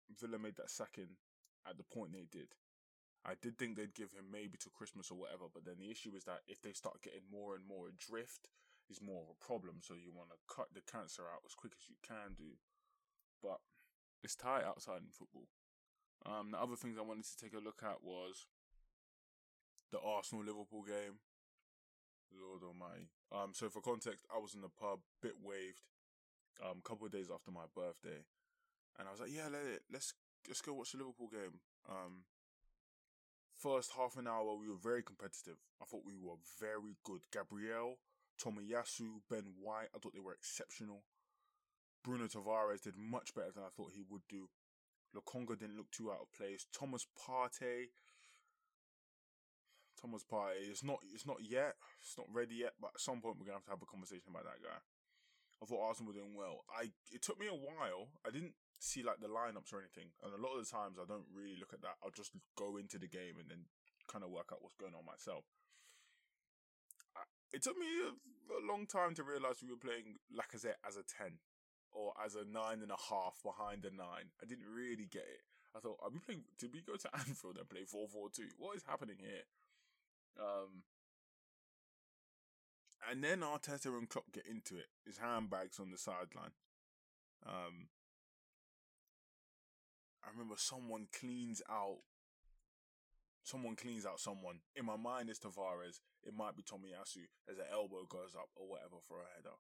Villa 0.10 0.40
made 0.40 0.56
that 0.58 0.70
sacking 0.70 1.18
at 1.68 1.78
the 1.78 1.84
point 1.84 2.14
they 2.14 2.28
did. 2.30 2.56
I 3.26 3.40
did 3.40 3.58
think 3.58 3.78
they'd 3.78 3.96
give 3.96 4.12
him 4.12 4.28
maybe 4.32 4.58
to 4.60 4.70
Christmas 4.70 5.10
or 5.10 5.16
whatever, 5.16 5.48
but 5.48 5.64
then 5.64 5.80
the 5.80 5.90
issue 5.90 6.12
is 6.16 6.26
that 6.26 6.44
if 6.48 6.62
they 6.62 6.74
start 6.74 7.02
getting 7.02 7.24
more 7.32 7.56
and 7.56 7.64
more 7.64 7.88
adrift, 7.88 8.52
is 8.90 9.00
more 9.02 9.24
of 9.24 9.32
a 9.32 9.40
problem. 9.40 9.80
So 9.80 9.96
you 9.96 10.12
want 10.12 10.30
to 10.36 10.40
cut 10.52 10.76
the 10.76 10.84
cancer 10.84 11.24
out 11.24 11.48
as 11.48 11.56
quick 11.56 11.72
as 11.80 11.88
you 11.88 11.96
can 12.04 12.36
do. 12.36 12.60
But 13.42 13.64
it's 14.24 14.36
tight 14.36 14.68
outside 14.68 15.08
in 15.08 15.12
football. 15.12 15.48
Um, 16.26 16.52
the 16.52 16.60
other 16.60 16.76
things 16.76 16.98
I 17.00 17.08
wanted 17.08 17.28
to 17.28 17.40
take 17.40 17.56
a 17.56 17.64
look 17.64 17.80
at 17.84 18.04
was 18.04 18.48
the 19.92 20.00
Arsenal 20.00 20.44
Liverpool 20.44 20.84
game. 20.84 21.24
Lord 22.34 22.66
Almighty. 22.66 23.14
Um, 23.30 23.54
so 23.54 23.70
for 23.70 23.82
context, 23.82 24.26
I 24.34 24.42
was 24.42 24.56
in 24.56 24.62
the 24.62 24.74
pub, 24.74 25.06
bit 25.22 25.38
waved, 25.38 25.86
um, 26.66 26.82
a 26.82 26.88
couple 26.88 27.06
of 27.06 27.14
days 27.14 27.30
after 27.30 27.52
my 27.52 27.70
birthday, 27.76 28.26
and 29.00 29.08
I 29.08 29.12
was 29.12 29.20
like, 29.20 29.34
"Yeah, 29.34 29.50
let 29.52 29.66
it, 29.66 29.84
let's 29.92 30.14
let's 30.48 30.62
go 30.62 30.74
watch 30.74 30.92
the 30.92 31.00
Liverpool 31.00 31.30
game." 31.32 31.60
Um, 31.90 32.26
first 33.54 33.92
half 33.98 34.18
an 34.18 34.28
hour, 34.28 34.56
we 34.56 34.70
were 34.70 34.82
very 34.82 35.04
competitive. 35.04 35.58
I 35.82 35.86
thought 35.86 36.04
we 36.06 36.16
were 36.16 36.38
very 36.60 36.98
good. 37.04 37.22
Gabriel, 37.32 37.98
Tomiyasu, 38.42 39.22
Ben 39.30 39.54
White, 39.60 39.90
I 39.96 40.00
thought 40.00 40.14
they 40.14 40.20
were 40.20 40.34
exceptional. 40.34 41.04
Bruno 42.04 42.26
Tavares 42.26 42.82
did 42.82 42.98
much 42.98 43.34
better 43.34 43.52
than 43.56 43.64
I 43.64 43.72
thought 43.76 43.92
he 43.96 44.04
would 44.10 44.28
do. 44.28 44.50
Lokonga 45.16 45.58
didn't 45.58 45.78
look 45.78 45.92
too 45.92 46.12
out 46.12 46.22
of 46.22 46.34
place. 46.34 46.66
Thomas 46.74 47.08
Partey. 47.18 47.94
Thomas 50.02 50.24
Partey 50.24 50.70
is 50.70 50.84
not 50.84 51.00
it's 51.14 51.26
not 51.26 51.38
yet. 51.40 51.76
It's 52.02 52.18
not 52.18 52.28
ready 52.32 52.56
yet, 52.56 52.74
but 52.82 52.92
at 52.96 53.00
some 53.00 53.22
point 53.22 53.38
we're 53.40 53.46
gonna 53.46 53.60
have 53.60 53.66
to 53.66 53.72
have 53.72 53.82
a 53.82 53.86
conversation 53.86 54.30
about 54.30 54.44
that 54.44 54.62
guy. 54.62 54.80
I 55.62 55.66
thought 55.66 55.88
Arsenal 55.88 56.12
were 56.12 56.20
doing 56.20 56.36
well. 56.36 56.66
I 56.68 56.92
it 57.12 57.22
took 57.22 57.40
me 57.40 57.48
a 57.48 57.56
while. 57.56 58.10
I 58.28 58.32
didn't 58.32 58.54
see 58.84 59.02
like 59.02 59.24
the 59.24 59.32
lineups 59.32 59.72
or 59.72 59.80
anything. 59.80 60.12
And 60.20 60.36
a 60.36 60.42
lot 60.42 60.60
of 60.60 60.68
the 60.68 60.70
times 60.70 61.00
I 61.00 61.08
don't 61.08 61.28
really 61.32 61.56
look 61.56 61.72
at 61.72 61.82
that. 61.82 61.96
I'll 62.04 62.14
just 62.14 62.36
go 62.60 62.76
into 62.76 63.00
the 63.00 63.08
game 63.08 63.40
and 63.40 63.48
then 63.48 63.72
kind 64.12 64.24
of 64.24 64.30
work 64.30 64.52
out 64.52 64.60
what's 64.60 64.76
going 64.76 64.94
on 64.94 65.08
myself. 65.08 65.48
I, 67.16 67.24
it 67.56 67.64
took 67.64 67.80
me 67.80 67.88
a, 68.04 68.12
a, 68.12 68.62
long 68.68 68.86
time 68.86 69.16
to 69.16 69.24
realize 69.24 69.64
we 69.64 69.72
were 69.72 69.80
playing 69.80 70.20
Lacazette 70.28 70.84
as 70.84 71.00
a 71.00 71.08
10 71.08 71.40
or 71.96 72.12
as 72.20 72.36
a 72.36 72.44
nine 72.44 72.84
and 72.84 72.92
a 72.92 73.00
half 73.00 73.40
behind 73.40 73.88
a 73.88 73.94
nine. 73.96 74.36
I 74.42 74.46
didn't 74.46 74.68
really 74.68 75.08
get 75.08 75.24
it. 75.24 75.48
I 75.72 75.80
thought, 75.80 76.04
are 76.04 76.12
we 76.12 76.20
playing, 76.20 76.44
did 76.60 76.76
we 76.76 76.84
go 76.84 77.00
to 77.00 77.10
Anfield 77.24 77.58
and 77.58 77.70
play 77.70 77.88
4 77.88 78.12
4 78.12 78.30
2? 78.36 78.60
What 78.60 78.76
is 78.76 78.84
happening 78.84 79.18
here? 79.18 79.48
Um, 80.36 80.84
and 83.10 83.24
then 83.24 83.42
Arteta 83.42 83.96
and 83.96 84.10
Klopp 84.10 84.32
get 84.34 84.48
into 84.48 84.76
it. 84.76 84.92
His 85.06 85.18
handbags 85.18 85.80
on 85.80 85.92
the 85.92 85.98
sideline. 85.98 86.56
Um, 87.46 87.88
I 90.24 90.32
remember 90.32 90.56
someone 90.58 91.08
cleans 91.12 91.62
out. 91.70 92.00
Someone 93.44 93.76
cleans 93.76 94.08
out 94.08 94.24
someone. 94.24 94.64
In 94.76 94.88
my 94.88 94.96
mind, 94.96 95.28
it's 95.28 95.44
Tavares. 95.44 96.00
It 96.24 96.32
might 96.32 96.56
be 96.56 96.64
Tomiyasu 96.64 97.28
as 97.52 97.60
an 97.60 97.68
elbow 97.68 98.08
goes 98.08 98.40
up 98.40 98.48
or 98.56 98.72
whatever 98.72 99.04
for 99.04 99.20
a 99.20 99.28
header. 99.36 99.60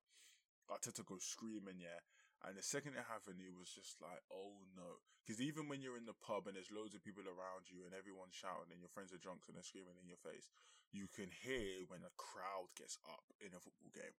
Arteta 0.71 1.03
goes 1.03 1.27
screaming, 1.27 1.83
yeah. 1.83 1.99
And 2.47 2.55
the 2.55 2.63
second 2.63 2.95
it 2.95 3.07
happened, 3.07 3.43
it 3.43 3.55
was 3.55 3.71
just 3.71 3.99
like, 3.99 4.23
oh 4.31 4.63
no. 4.75 5.03
Because 5.23 5.39
even 5.39 5.71
when 5.71 5.79
you're 5.79 5.99
in 5.99 6.07
the 6.07 6.15
pub 6.15 6.47
and 6.47 6.55
there's 6.55 6.71
loads 6.71 6.95
of 6.95 7.03
people 7.03 7.23
around 7.23 7.71
you 7.71 7.87
and 7.87 7.95
everyone's 7.95 8.35
shouting 8.35 8.71
and 8.71 8.83
your 8.83 8.91
friends 8.91 9.15
are 9.15 9.23
drunk 9.23 9.47
and 9.47 9.55
they're 9.55 9.67
screaming 9.67 9.95
in 9.99 10.11
your 10.11 10.19
face, 10.19 10.51
you 10.91 11.07
can 11.07 11.31
hear 11.31 11.87
when 11.87 12.03
a 12.03 12.11
crowd 12.19 12.71
gets 12.75 12.99
up 13.07 13.23
in 13.39 13.55
a 13.55 13.63
football 13.63 13.91
game. 13.95 14.15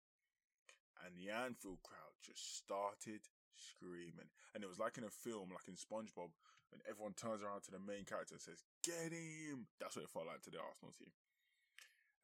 And 1.03 1.19
the 1.19 1.35
Anfield 1.35 1.83
crowd 1.83 2.15
just 2.23 2.63
started 2.63 3.27
screaming. 3.57 4.29
And 4.53 4.63
it 4.63 4.69
was 4.69 4.79
like 4.79 4.97
in 4.97 5.03
a 5.03 5.13
film, 5.13 5.49
like 5.49 5.67
in 5.67 5.75
SpongeBob, 5.75 6.33
when 6.73 6.81
everyone 6.89 7.13
turns 7.13 7.41
around 7.41 7.61
to 7.63 7.71
the 7.71 7.81
main 7.81 8.05
character 8.05 8.35
and 8.35 8.41
says, 8.41 8.65
Get 8.81 9.13
him! 9.13 9.69
That's 9.79 9.95
what 9.95 10.05
it 10.05 10.13
felt 10.13 10.27
like 10.27 10.41
to 10.43 10.51
the 10.51 10.61
Arsenal 10.61 10.93
team. 10.97 11.13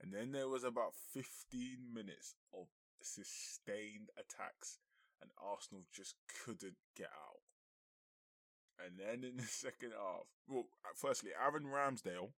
And 0.02 0.13
then 0.13 0.32
there 0.32 0.48
was 0.48 0.63
about 0.63 0.96
15 1.13 1.94
minutes 1.94 2.36
of 2.54 2.68
sustained 3.02 4.10
attacks, 4.15 4.80
and 5.22 5.32
Arsenal 5.38 5.84
just 5.92 6.15
couldn't 6.46 6.80
get 6.96 7.12
out. 7.12 7.44
And 8.80 8.96
then 8.98 9.28
in 9.28 9.38
the 9.38 9.44
second 9.48 9.92
half, 9.92 10.26
well, 10.48 10.65
firstly, 10.96 11.32
Aaron 11.36 11.68
Ramsdale, 11.68 12.32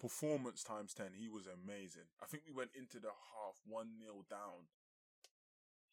performance 0.00 0.64
times 0.64 0.94
10, 0.94 1.14
he 1.14 1.28
was 1.28 1.46
amazing. 1.46 2.08
I 2.22 2.26
think 2.26 2.44
we 2.46 2.56
went 2.56 2.74
into 2.74 2.98
the 2.98 3.12
half 3.12 3.60
1 3.66 3.86
0 4.02 4.24
down 4.28 4.72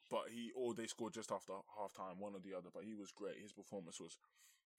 but 0.10 0.34
he 0.34 0.52
or 0.56 0.74
they 0.74 0.88
scored 0.88 1.14
just 1.14 1.32
after 1.32 1.54
half 1.78 1.94
time, 1.94 2.20
one 2.20 2.34
or 2.34 2.42
the 2.42 2.58
other. 2.58 2.70
But 2.74 2.84
he 2.84 2.94
was 2.94 3.12
great. 3.12 3.42
His 3.42 3.54
performance 3.54 4.00
was 4.00 4.18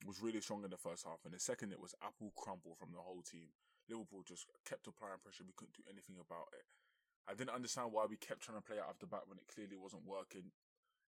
was 0.06 0.22
really 0.22 0.40
strong 0.40 0.64
in 0.64 0.70
the 0.70 0.80
first 0.80 1.04
half. 1.04 1.24
And 1.24 1.34
the 1.34 1.40
second, 1.40 1.72
it 1.72 1.80
was 1.80 1.94
apple 2.02 2.32
crumble 2.36 2.74
from 2.74 2.92
the 2.92 3.04
whole 3.04 3.22
team. 3.22 3.52
Liverpool 3.88 4.24
just 4.24 4.46
kept 4.64 4.86
applying 4.86 5.20
pressure. 5.20 5.44
We 5.44 5.56
couldn't 5.56 5.76
do 5.76 5.84
anything 5.90 6.16
about 6.16 6.48
it. 6.56 6.64
I 7.28 7.34
didn't 7.34 7.54
understand 7.54 7.92
why 7.92 8.06
we 8.08 8.16
kept 8.16 8.42
trying 8.42 8.58
to 8.58 8.64
play 8.64 8.80
out 8.80 8.96
of 8.96 8.98
the 8.98 9.06
back 9.06 9.28
when 9.28 9.38
it 9.38 9.50
clearly 9.50 9.76
wasn't 9.76 10.08
working. 10.08 10.56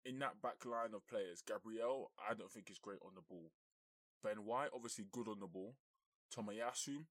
In 0.05 0.17
that 0.19 0.41
back 0.41 0.65
line 0.65 0.95
of 0.95 1.05
players, 1.07 1.43
Gabriel, 1.45 2.11
I 2.17 2.33
don't 2.33 2.49
think 2.49 2.71
is 2.71 2.79
great 2.79 3.03
on 3.03 3.13
the 3.15 3.21
ball. 3.21 3.51
Ben 4.23 4.43
White, 4.47 4.73
obviously 4.73 5.05
good 5.11 5.27
on 5.27 5.39
the 5.39 5.47
ball. 5.47 5.75
Tomiyasu 6.33 7.05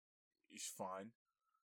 is 0.51 0.64
fine. 0.64 1.12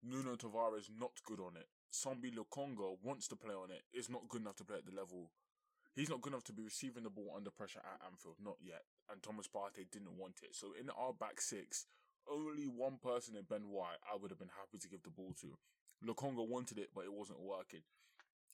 Nuno 0.03 0.35
Tavares, 0.35 0.89
not 0.93 1.19
good 1.25 1.39
on 1.39 1.57
it. 1.57 1.67
Sambi 1.97 2.29
Lokonga 2.31 2.97
wants 3.03 3.27
to 3.29 3.35
play 3.35 3.55
on 3.55 3.71
it. 3.71 3.81
is 3.91 4.09
not 4.09 4.29
good 4.29 4.41
enough 4.41 4.55
to 4.57 4.63
play 4.63 4.77
at 4.77 4.85
the 4.85 4.95
level. 4.95 5.31
He's 5.95 6.09
not 6.09 6.21
good 6.21 6.33
enough 6.33 6.43
to 6.45 6.53
be 6.53 6.61
receiving 6.61 7.03
the 7.03 7.09
ball 7.09 7.33
under 7.35 7.49
pressure 7.49 7.79
at 7.79 8.05
Anfield, 8.05 8.35
not 8.43 8.57
yet. 8.61 8.83
And 9.09 9.23
Thomas 9.23 9.47
Partey 9.47 9.89
didn't 9.91 10.15
want 10.15 10.41
it. 10.43 10.53
So 10.53 10.67
in 10.79 10.91
our 10.91 11.11
back 11.11 11.41
six, 11.41 11.87
only 12.31 12.65
one 12.65 12.99
person 13.01 13.35
in 13.35 13.49
Ben 13.49 13.69
White 13.71 13.97
I 14.05 14.15
would 14.15 14.29
have 14.29 14.37
been 14.37 14.53
happy 14.59 14.77
to 14.77 14.87
give 14.87 15.01
the 15.01 15.09
ball 15.09 15.33
to. 15.41 15.57
Lokonga 16.05 16.47
wanted 16.47 16.77
it, 16.77 16.89
but 16.93 17.05
it 17.05 17.13
wasn't 17.13 17.39
working. 17.41 17.81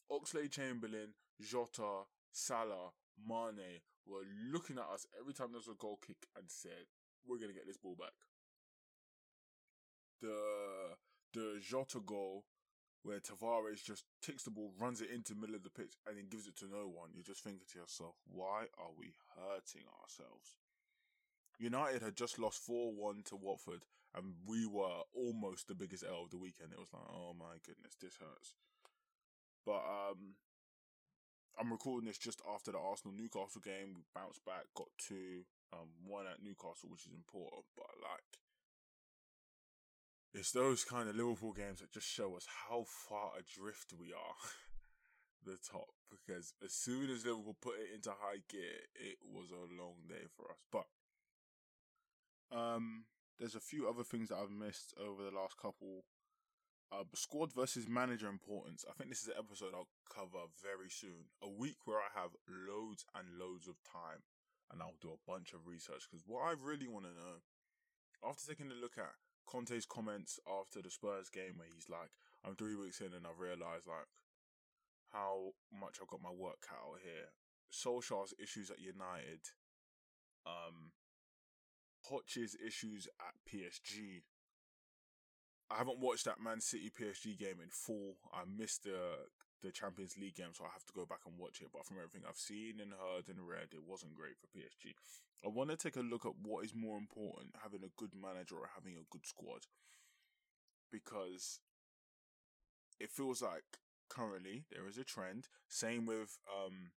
Oxlade 0.10 0.52
Chamberlain, 0.52 1.12
Jota, 1.42 2.08
Salah, 2.32 2.96
Mane 3.28 3.84
were 4.08 4.24
looking 4.52 4.78
at 4.78 4.88
us 4.94 5.06
every 5.20 5.34
time 5.34 5.52
there 5.52 5.60
was 5.60 5.68
a 5.68 5.78
goal 5.78 6.00
kick 6.06 6.28
and 6.38 6.46
said, 6.48 6.88
We're 7.28 7.40
gonna 7.40 7.54
get 7.54 7.68
this 7.68 7.78
ball 7.78 7.96
back. 8.00 8.16
The 10.22 10.96
the 11.34 11.60
Jota 11.60 12.00
goal 12.00 12.46
where 13.04 13.20
Tavares 13.20 13.84
just 13.84 14.06
takes 14.22 14.44
the 14.44 14.52
ball, 14.52 14.72
runs 14.80 15.02
it 15.02 15.12
into 15.12 15.34
the 15.34 15.40
middle 15.40 15.56
of 15.56 15.64
the 15.64 15.70
pitch, 15.70 15.96
and 16.08 16.18
then 16.18 16.32
gives 16.32 16.48
it 16.48 16.56
to 16.58 16.66
no 16.66 16.88
one. 16.88 17.12
You're 17.14 17.24
just 17.24 17.44
thinking 17.44 17.68
to 17.72 17.80
yourself, 17.80 18.16
why 18.26 18.72
are 18.80 18.96
we 18.98 19.14
hurting 19.36 19.84
ourselves? 20.02 20.56
United 21.60 22.02
had 22.02 22.16
just 22.16 22.40
lost 22.40 22.60
4 22.64 22.94
1 22.94 23.24
to 23.28 23.36
Watford, 23.36 23.86
and 24.16 24.34
we 24.48 24.66
were 24.66 25.04
almost 25.14 25.68
the 25.68 25.76
biggest 25.76 26.04
L 26.08 26.24
of 26.24 26.32
the 26.32 26.38
weekend. 26.38 26.72
It 26.72 26.80
was 26.80 26.94
like, 26.94 27.08
oh 27.12 27.36
my 27.38 27.60
goodness, 27.66 27.96
this 28.00 28.18
hurts. 28.18 28.56
But 29.66 29.84
um, 29.84 30.36
I'm 31.60 31.72
recording 31.72 32.08
this 32.08 32.18
just 32.18 32.42
after 32.54 32.72
the 32.72 32.80
Arsenal 32.80 33.16
Newcastle 33.16 33.62
game. 33.62 33.94
We 33.96 34.04
bounced 34.16 34.44
back, 34.46 34.66
got 34.76 34.90
two, 34.98 35.46
um, 35.72 35.92
one 36.06 36.26
at 36.26 36.44
Newcastle, 36.44 36.90
which 36.90 37.06
is 37.06 37.14
important. 37.14 37.64
But 37.76 37.94
like, 38.02 38.43
it's 40.34 40.52
those 40.52 40.84
kind 40.84 41.08
of 41.08 41.16
Liverpool 41.16 41.54
games 41.54 41.80
that 41.80 41.92
just 41.92 42.08
show 42.08 42.36
us 42.36 42.46
how 42.68 42.86
far 42.88 43.32
adrift 43.38 43.94
we 44.00 44.14
are. 44.14 44.36
the 45.46 45.58
top 45.60 45.92
because 46.10 46.54
as 46.64 46.74
soon 46.74 47.10
as 47.10 47.26
Liverpool 47.26 47.58
put 47.62 47.76
it 47.76 47.94
into 47.94 48.10
high 48.12 48.42
gear, 48.50 48.88
it 48.96 49.18
was 49.24 49.52
a 49.52 49.68
long 49.76 49.96
day 50.08 50.26
for 50.36 50.52
us. 50.52 50.62
But 50.72 50.88
um, 52.56 53.06
there's 53.40 53.56
a 53.56 53.64
few 53.64 53.90
other 53.90 54.04
things 54.04 54.30
that 54.30 54.38
I've 54.38 54.52
missed 54.52 54.94
over 55.00 55.24
the 55.24 55.36
last 55.36 55.58
couple. 55.58 56.06
Uh, 56.92 57.04
squad 57.16 57.52
versus 57.52 57.90
manager 57.90 58.30
importance. 58.30 58.86
I 58.88 58.94
think 58.94 59.10
this 59.10 59.24
is 59.26 59.34
an 59.34 59.42
episode 59.42 59.74
I'll 59.74 59.90
cover 60.14 60.46
very 60.62 60.94
soon. 60.94 61.34
A 61.42 61.50
week 61.50 61.78
where 61.86 61.98
I 61.98 62.14
have 62.14 62.38
loads 62.46 63.04
and 63.18 63.42
loads 63.42 63.68
of 63.68 63.82
time, 63.82 64.22
and 64.70 64.78
I'll 64.78 65.02
do 65.02 65.10
a 65.10 65.26
bunch 65.26 65.54
of 65.54 65.66
research 65.66 66.06
because 66.06 66.22
what 66.28 66.46
I 66.46 66.54
really 66.54 66.88
want 66.88 67.06
to 67.10 67.18
know, 67.18 67.42
after 68.22 68.46
taking 68.46 68.70
a 68.70 68.78
look 68.78 69.02
at 69.02 69.18
Conte's 69.46 69.86
comments 69.86 70.40
after 70.48 70.82
the 70.82 70.90
Spurs 70.90 71.30
game 71.30 71.58
where 71.58 71.68
he's 71.74 71.90
like, 71.90 72.10
I'm 72.46 72.56
three 72.56 72.76
weeks 72.76 73.00
in 73.00 73.14
and 73.14 73.26
I've 73.26 73.40
realised 73.40 73.88
like 73.88 74.08
how 75.12 75.54
much 75.72 76.00
I've 76.02 76.08
got 76.08 76.22
my 76.22 76.32
work 76.32 76.62
cut 76.68 76.80
out 76.80 77.00
here. 77.04 77.32
Solskjaer's 77.72 78.34
issues 78.42 78.70
at 78.70 78.80
United, 78.80 79.42
um, 80.46 80.92
Poch's 82.08 82.56
issues 82.66 83.08
at 83.20 83.34
PSG. 83.50 84.22
I 85.72 85.78
haven't 85.78 86.00
watched 86.00 86.26
that 86.26 86.42
Man 86.42 86.62
City 86.62 86.92
PSG 86.92 87.38
game 87.38 87.58
in 87.64 87.70
full. 87.70 88.18
I 88.32 88.44
missed 88.46 88.84
the 88.84 89.26
the 89.64 89.72
Champions 89.72 90.18
League 90.20 90.36
game, 90.36 90.52
so 90.54 90.66
I 90.66 90.74
have 90.74 90.86
to 90.86 90.94
go 90.94 91.06
back 91.06 91.24
and 91.26 91.40
watch 91.40 91.62
it. 91.62 91.72
But 91.74 91.86
from 91.86 91.98
everything 91.98 92.28
I've 92.28 92.38
seen 92.38 92.80
and 92.84 92.92
heard 92.92 93.32
and 93.32 93.48
read, 93.48 93.72
it 93.72 93.88
wasn't 93.88 94.16
great 94.16 94.36
for 94.38 94.52
PSG. 94.52 94.94
I 95.44 95.50
want 95.50 95.72
to 95.72 95.78
take 95.78 95.96
a 95.96 96.06
look 96.06 96.26
at 96.26 96.38
what 96.42 96.66
is 96.66 96.76
more 96.76 96.98
important, 96.98 97.56
having 97.64 97.84
a 97.84 97.96
good 97.96 98.12
manager 98.14 98.56
or 98.56 98.70
having 98.76 98.94
a 98.94 99.08
good 99.10 99.26
squad. 99.26 99.66
Because 100.92 101.60
it 103.00 103.10
feels 103.10 103.42
like 103.42 103.80
currently 104.10 104.64
there 104.72 104.88
is 104.88 104.98
a 104.98 105.04
trend. 105.04 105.48
Same 105.68 106.06
with 106.06 106.38
um, 106.48 106.92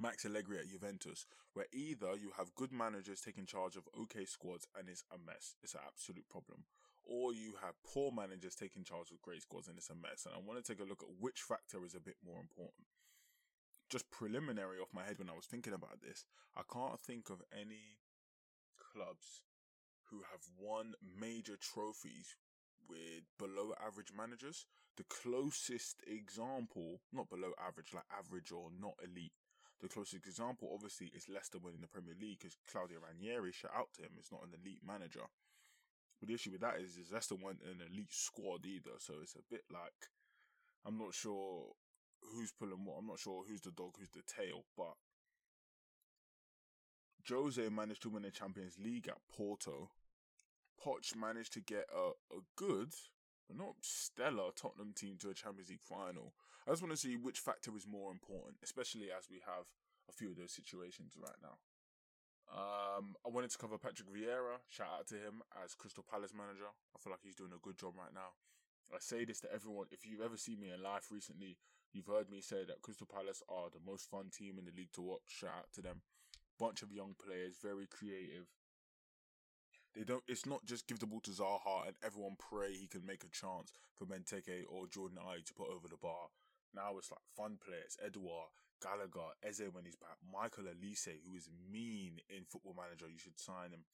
Max 0.00 0.24
Allegri 0.24 0.58
at 0.58 0.68
Juventus, 0.68 1.26
where 1.52 1.66
either 1.72 2.16
you 2.16 2.32
have 2.38 2.54
good 2.54 2.72
managers 2.72 3.20
taking 3.20 3.44
charge 3.44 3.76
of 3.76 3.84
okay 4.00 4.24
squads 4.24 4.66
and 4.78 4.88
it's 4.88 5.04
a 5.12 5.18
mess, 5.18 5.54
it's 5.62 5.74
an 5.74 5.80
absolute 5.86 6.28
problem, 6.28 6.64
or 7.04 7.32
you 7.32 7.54
have 7.62 7.74
poor 7.84 8.12
managers 8.12 8.54
taking 8.54 8.84
charge 8.84 9.10
of 9.10 9.22
great 9.22 9.42
squads 9.42 9.68
and 9.68 9.76
it's 9.76 9.90
a 9.90 9.94
mess. 9.94 10.26
And 10.26 10.34
I 10.34 10.38
want 10.38 10.62
to 10.62 10.66
take 10.66 10.80
a 10.80 10.88
look 10.88 11.02
at 11.02 11.20
which 11.20 11.40
factor 11.40 11.84
is 11.84 11.94
a 11.94 12.00
bit 12.00 12.16
more 12.24 12.40
important. 12.40 12.86
Just 13.90 14.10
preliminary 14.10 14.78
off 14.78 14.94
my 14.94 15.04
head 15.04 15.18
when 15.18 15.30
I 15.30 15.34
was 15.34 15.46
thinking 15.46 15.72
about 15.72 16.00
this, 16.02 16.24
I 16.56 16.62
can't 16.72 17.00
think 17.00 17.30
of 17.30 17.42
any 17.52 17.98
clubs 18.78 19.42
who 20.10 20.22
have 20.30 20.42
won 20.58 20.94
major 21.02 21.56
trophies 21.56 22.36
with 22.88 23.26
below 23.38 23.74
average 23.78 24.12
managers. 24.16 24.66
The 24.96 25.04
closest 25.04 26.02
example, 26.06 27.00
not 27.12 27.30
below 27.30 27.52
average, 27.58 27.94
like 27.94 28.06
average 28.10 28.52
or 28.52 28.70
not 28.78 28.94
elite. 29.02 29.32
The 29.80 29.88
closest 29.88 30.26
example, 30.26 30.70
obviously, 30.74 31.10
is 31.14 31.28
Leicester 31.28 31.58
winning 31.58 31.80
the 31.80 31.88
Premier 31.88 32.14
League 32.20 32.40
because 32.40 32.58
Claudio 32.70 32.98
Ranieri, 33.00 33.52
shout 33.52 33.72
out 33.74 33.88
to 33.96 34.02
him, 34.02 34.18
is 34.20 34.30
not 34.30 34.42
an 34.44 34.52
elite 34.60 34.82
manager. 34.86 35.24
But 36.20 36.28
the 36.28 36.34
issue 36.34 36.52
with 36.52 36.60
that 36.60 36.80
is, 36.80 36.96
is 36.96 37.10
Leicester 37.10 37.34
weren't 37.34 37.62
an 37.64 37.80
elite 37.90 38.12
squad 38.12 38.66
either, 38.66 38.98
so 38.98 39.14
it's 39.22 39.34
a 39.34 39.48
bit 39.50 39.64
like 39.72 40.12
I'm 40.86 40.98
not 40.98 41.14
sure 41.14 41.72
who's 42.34 42.52
pulling 42.52 42.84
what. 42.84 42.98
I'm 42.98 43.06
not 43.06 43.18
sure 43.18 43.44
who's 43.48 43.62
the 43.62 43.70
dog, 43.70 43.96
who's 43.98 44.10
the 44.10 44.22
tail, 44.22 44.64
but 44.76 44.94
Jose 47.28 47.68
managed 47.68 48.02
to 48.02 48.10
win 48.10 48.22
the 48.22 48.30
Champions 48.30 48.76
League 48.78 49.08
at 49.08 49.18
Porto. 49.34 49.90
Poch 50.82 51.14
managed 51.14 51.52
to 51.54 51.60
get 51.60 51.86
a, 51.94 52.10
a 52.34 52.40
good, 52.56 52.92
but 53.46 53.56
not 53.56 53.74
stellar 53.82 54.50
Tottenham 54.56 54.92
team 54.94 55.16
to 55.20 55.30
a 55.30 55.34
Champions 55.34 55.68
League 55.70 55.82
final. 55.82 56.32
I 56.66 56.70
just 56.70 56.82
want 56.82 56.92
to 56.92 57.00
see 57.00 57.16
which 57.16 57.38
factor 57.38 57.76
is 57.76 57.86
more 57.86 58.10
important, 58.10 58.56
especially 58.62 59.08
as 59.16 59.28
we 59.30 59.40
have 59.46 59.66
a 60.08 60.12
few 60.12 60.30
of 60.30 60.36
those 60.36 60.52
situations 60.52 61.14
right 61.18 61.36
now. 61.42 61.58
Um, 62.50 63.14
I 63.24 63.30
wanted 63.30 63.50
to 63.50 63.58
cover 63.58 63.78
Patrick 63.78 64.10
Vieira. 64.10 64.58
Shout 64.68 64.90
out 64.90 65.06
to 65.08 65.14
him 65.14 65.42
as 65.62 65.74
Crystal 65.74 66.04
Palace 66.04 66.34
manager. 66.34 66.66
I 66.66 66.98
feel 66.98 67.12
like 67.12 67.22
he's 67.22 67.38
doing 67.38 67.54
a 67.54 67.62
good 67.62 67.78
job 67.78 67.94
right 67.96 68.12
now. 68.12 68.34
I 68.92 68.98
say 68.98 69.24
this 69.24 69.40
to 69.46 69.52
everyone. 69.54 69.86
If 69.92 70.04
you've 70.04 70.20
ever 70.20 70.36
seen 70.36 70.58
me 70.58 70.70
in 70.74 70.82
life 70.82 71.10
recently, 71.12 71.58
you've 71.92 72.10
heard 72.10 72.28
me 72.28 72.40
say 72.40 72.64
that 72.66 72.82
Crystal 72.82 73.06
Palace 73.06 73.42
are 73.48 73.70
the 73.70 73.78
most 73.86 74.10
fun 74.10 74.30
team 74.34 74.58
in 74.58 74.64
the 74.64 74.74
league 74.76 74.92
to 74.94 75.02
watch. 75.02 75.26
Shout 75.28 75.54
out 75.56 75.72
to 75.74 75.82
them. 75.82 76.02
Bunch 76.58 76.82
of 76.82 76.92
young 76.92 77.14
players, 77.14 77.54
very 77.62 77.86
creative. 77.86 78.50
They 79.94 80.02
don't. 80.02 80.22
It's 80.28 80.46
not 80.46 80.64
just 80.66 80.86
give 80.86 80.98
the 80.98 81.06
ball 81.06 81.20
to 81.20 81.30
Zaha 81.30 81.86
and 81.86 81.96
everyone 82.04 82.36
pray 82.38 82.74
he 82.74 82.86
can 82.86 83.06
make 83.06 83.24
a 83.24 83.30
chance 83.30 83.72
for 83.98 84.06
Benteke 84.06 84.62
or 84.68 84.86
Jordan 84.86 85.18
Ayew 85.18 85.44
to 85.44 85.54
put 85.54 85.70
over 85.70 85.88
the 85.88 85.96
bar. 85.96 86.30
Now 86.74 86.98
it's 86.98 87.10
like 87.10 87.26
fun 87.36 87.58
players. 87.64 87.96
Edouard, 88.04 88.50
Gallagher, 88.82 89.36
Eze 89.44 89.68
when 89.70 89.84
he's 89.84 89.96
back, 89.96 90.16
Michael 90.24 90.64
Olise, 90.64 91.20
who 91.24 91.36
is 91.36 91.48
mean 91.70 92.20
in 92.28 92.44
Football 92.44 92.74
Manager. 92.76 93.06
You 93.08 93.18
should 93.18 93.38
sign 93.38 93.70
him. 93.70 93.84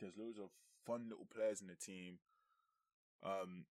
There's 0.00 0.18
loads 0.18 0.38
of 0.38 0.50
fun 0.86 1.06
little 1.08 1.26
players 1.30 1.60
in 1.60 1.68
the 1.68 1.78
team. 1.78 2.18
Um, 3.22 3.66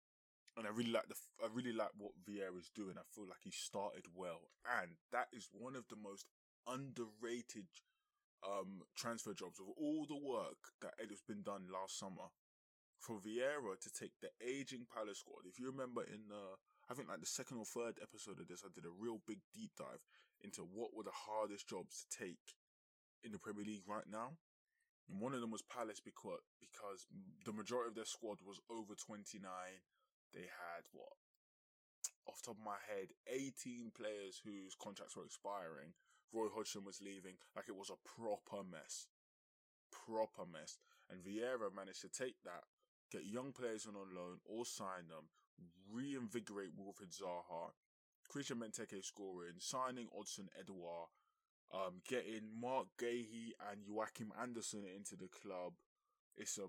and 0.57 0.66
I 0.66 0.70
really 0.70 0.90
like 0.90 1.09
the 1.09 1.14
I 1.40 1.48
really 1.54 1.72
like 1.72 1.94
what 1.96 2.12
Vieira's 2.26 2.68
doing. 2.74 2.98
I 2.98 3.07
feel 3.14 3.24
like 3.24 3.46
he 3.46 3.54
started 3.54 4.11
well, 4.12 4.50
and 4.83 4.98
that 5.12 5.28
is 5.33 5.48
one 5.54 5.76
of 5.76 5.87
the 5.88 5.96
most 5.96 6.26
underrated 6.66 7.70
um 8.44 8.83
transfer 8.94 9.35
jobs 9.35 9.59
of 9.59 9.66
all 9.78 10.04
the 10.07 10.18
work 10.18 10.74
that 10.83 10.94
Ed 11.00 11.11
has 11.11 11.22
been 11.22 11.42
done 11.42 11.70
last 11.72 11.98
summer. 11.98 12.35
For 12.98 13.22
Vieira 13.22 13.78
to 13.78 13.90
take 13.94 14.18
the 14.18 14.35
aging 14.42 14.90
Palace 14.90 15.22
squad, 15.22 15.46
if 15.46 15.61
you 15.61 15.70
remember 15.70 16.02
in 16.02 16.26
the 16.26 16.59
I 16.90 16.94
think 16.94 17.09
like 17.09 17.20
the 17.20 17.31
second 17.31 17.59
or 17.62 17.64
third 17.64 18.02
episode 18.02 18.40
of 18.42 18.48
this, 18.48 18.66
I 18.66 18.74
did 18.74 18.85
a 18.85 18.90
real 18.90 19.22
big 19.26 19.38
deep 19.54 19.70
dive 19.78 20.02
into 20.42 20.62
what 20.62 20.94
were 20.94 21.05
the 21.05 21.14
hardest 21.14 21.68
jobs 21.68 22.05
to 22.05 22.18
take 22.24 22.55
in 23.24 23.33
the 23.33 23.38
Premier 23.38 23.64
League 23.64 23.87
right 23.87 24.07
now. 24.11 24.38
And 25.09 25.20
one 25.20 25.33
of 25.35 25.40
them 25.40 25.51
was 25.51 25.62
Palace 25.62 26.01
because 26.05 26.44
because 26.61 27.09
the 27.44 27.53
majority 27.53 27.88
of 27.88 27.96
their 27.96 28.05
squad 28.09 28.38
was 28.44 28.61
over 28.68 28.94
29. 28.94 29.40
They 30.35 30.44
had 30.44 30.85
what 30.92 31.16
off 32.29 32.44
top 32.44 32.61
of 32.61 32.64
my 32.64 32.77
head 32.85 33.09
18 33.24 33.90
players 33.96 34.40
whose 34.44 34.77
contracts 34.77 35.16
were 35.16 35.24
expiring. 35.24 35.96
Roy 36.29 36.53
Hodgson 36.53 36.85
was 36.85 37.01
leaving 37.01 37.40
like 37.57 37.72
it 37.72 37.77
was 37.77 37.88
a 37.88 37.96
proper 38.05 38.61
mess. 38.61 39.09
Proper 39.88 40.44
mess. 40.44 40.77
And 41.09 41.24
Vieira 41.24 41.72
managed 41.72 42.05
to 42.05 42.12
take 42.12 42.37
that, 42.44 42.68
get 43.11 43.24
young 43.24 43.53
players 43.57 43.88
on 43.88 43.96
on 43.96 44.12
loan 44.12 44.44
or 44.44 44.68
sign 44.68 45.09
them, 45.09 45.33
reinvigorate 45.88 46.77
Wilfried 46.77 47.16
Zaha, 47.16 47.72
Christian 48.29 48.59
Benteke 48.59 49.05
scoring, 49.05 49.55
signing 49.59 50.09
Odsonne 50.19 50.49
Edouard, 50.59 51.09
um, 51.73 52.01
getting 52.07 52.49
Marc 52.61 52.87
Guéhi 53.01 53.53
and 53.71 53.81
Joachim 53.88 54.33
Andersen 54.41 54.85
into 54.85 55.17
the 55.17 55.29
club. 55.29 55.75
It's 56.37 56.59
a 56.59 56.69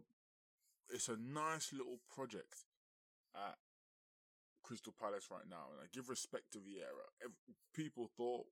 it's 0.90 1.08
a 1.08 1.18
nice 1.18 1.72
little 1.72 2.00
project 2.14 2.66
at 3.36 3.58
Crystal 4.64 4.94
Palace 5.00 5.28
right 5.32 5.48
now, 5.50 5.70
and 5.72 5.80
I 5.82 5.88
give 5.94 6.10
respect 6.10 6.52
to 6.54 6.60
Vieira. 6.60 7.08
people 7.76 8.10
thought 8.18 8.48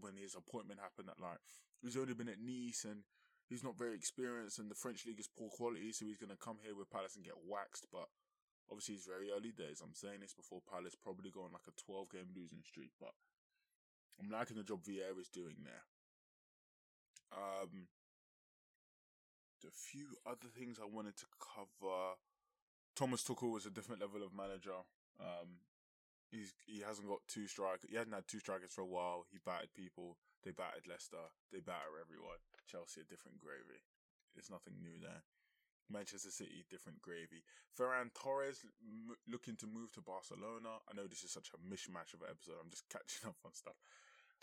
when 0.00 0.16
his 0.16 0.34
appointment 0.34 0.80
happened 0.80 1.08
that 1.08 1.20
like 1.20 1.38
he's 1.82 1.96
only 1.96 2.14
been 2.14 2.28
at 2.28 2.40
Nice 2.40 2.84
and 2.88 3.02
he's 3.48 3.62
not 3.62 3.78
very 3.78 3.94
experienced, 3.94 4.58
and 4.58 4.70
the 4.70 4.74
French 4.74 5.06
league 5.06 5.20
is 5.20 5.28
poor 5.28 5.50
quality, 5.50 5.92
so 5.92 6.06
he's 6.06 6.18
gonna 6.18 6.36
come 6.40 6.58
here 6.62 6.74
with 6.74 6.90
Palace 6.90 7.16
and 7.16 7.24
get 7.24 7.44
waxed. 7.46 7.86
But 7.92 8.08
Obviously, 8.70 8.94
it's 8.96 9.06
very 9.06 9.28
early 9.30 9.52
days. 9.52 9.82
I'm 9.84 9.94
saying 9.94 10.20
this 10.20 10.32
before 10.32 10.64
Palace 10.64 10.96
probably 10.96 11.30
go 11.30 11.44
on 11.44 11.52
like 11.52 11.68
a 11.68 11.80
12 11.84 12.10
game 12.10 12.30
losing 12.34 12.64
streak, 12.64 12.90
but 12.98 13.12
I'm 14.18 14.30
liking 14.30 14.56
the 14.56 14.64
job 14.64 14.82
Vieira 14.82 15.18
is 15.20 15.28
doing 15.28 15.62
there. 15.62 15.84
Um, 17.34 17.88
the 19.62 19.70
few 19.72 20.16
other 20.26 20.48
things 20.52 20.78
I 20.78 20.86
wanted 20.86 21.16
to 21.18 21.26
cover. 21.40 22.16
Thomas 22.94 23.24
Tuchel 23.24 23.52
was 23.52 23.66
a 23.66 23.74
different 23.74 24.00
level 24.00 24.22
of 24.22 24.36
manager. 24.36 24.84
Um, 25.18 25.64
he's 26.30 26.54
he 26.66 26.80
hasn't 26.80 27.08
got 27.08 27.26
two 27.26 27.46
strikers. 27.46 27.90
He 27.90 27.96
hadn't 27.96 28.12
had 28.14 28.28
two 28.28 28.38
strikers 28.40 28.70
for 28.70 28.82
a 28.82 28.88
while. 28.88 29.26
He 29.32 29.38
battered 29.44 29.74
people. 29.74 30.16
They 30.44 30.52
battered 30.52 30.86
Leicester. 30.86 31.32
They 31.50 31.60
batter 31.60 31.98
everyone. 32.00 32.44
Chelsea 32.68 33.00
a 33.00 33.08
different 33.08 33.40
gravy. 33.40 33.82
There's 34.34 34.50
nothing 34.50 34.74
new 34.80 35.00
there. 35.00 35.24
Manchester 35.90 36.30
City, 36.30 36.64
different 36.70 37.02
gravy. 37.02 37.44
Ferran 37.78 38.12
Torres 38.14 38.64
m- 38.82 39.16
looking 39.28 39.56
to 39.56 39.66
move 39.66 39.92
to 39.92 40.00
Barcelona. 40.00 40.80
I 40.88 40.96
know 40.96 41.06
this 41.06 41.22
is 41.24 41.30
such 41.30 41.50
a 41.52 41.58
mishmash 41.58 42.14
of 42.14 42.22
an 42.22 42.30
episode. 42.30 42.60
I'm 42.62 42.70
just 42.70 42.88
catching 42.92 43.28
up 43.28 43.36
on 43.44 43.52
stuff. 43.52 43.76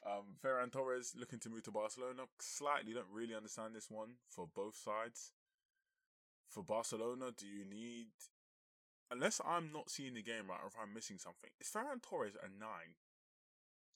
Um, 0.06 0.38
Ferran 0.44 0.72
Torres 0.72 1.14
looking 1.18 1.40
to 1.40 1.50
move 1.50 1.64
to 1.64 1.72
Barcelona. 1.72 2.24
Slightly 2.40 2.94
don't 2.94 3.12
really 3.12 3.36
understand 3.36 3.76
this 3.76 3.90
one 3.90 4.16
for 4.28 4.48
both 4.54 4.76
sides. 4.76 5.34
For 6.50 6.64
Barcelona, 6.64 7.32
do 7.36 7.46
you 7.46 7.64
need, 7.64 8.08
unless 9.10 9.40
I'm 9.46 9.72
not 9.72 9.90
seeing 9.90 10.16
the 10.16 10.24
game 10.24 10.50
right 10.50 10.60
or 10.62 10.68
if 10.68 10.76
I'm 10.82 10.94
missing 10.94 11.18
something, 11.18 11.52
is 11.60 11.70
Ferran 11.70 12.02
Torres 12.02 12.36
a 12.36 12.48
nine? 12.48 12.98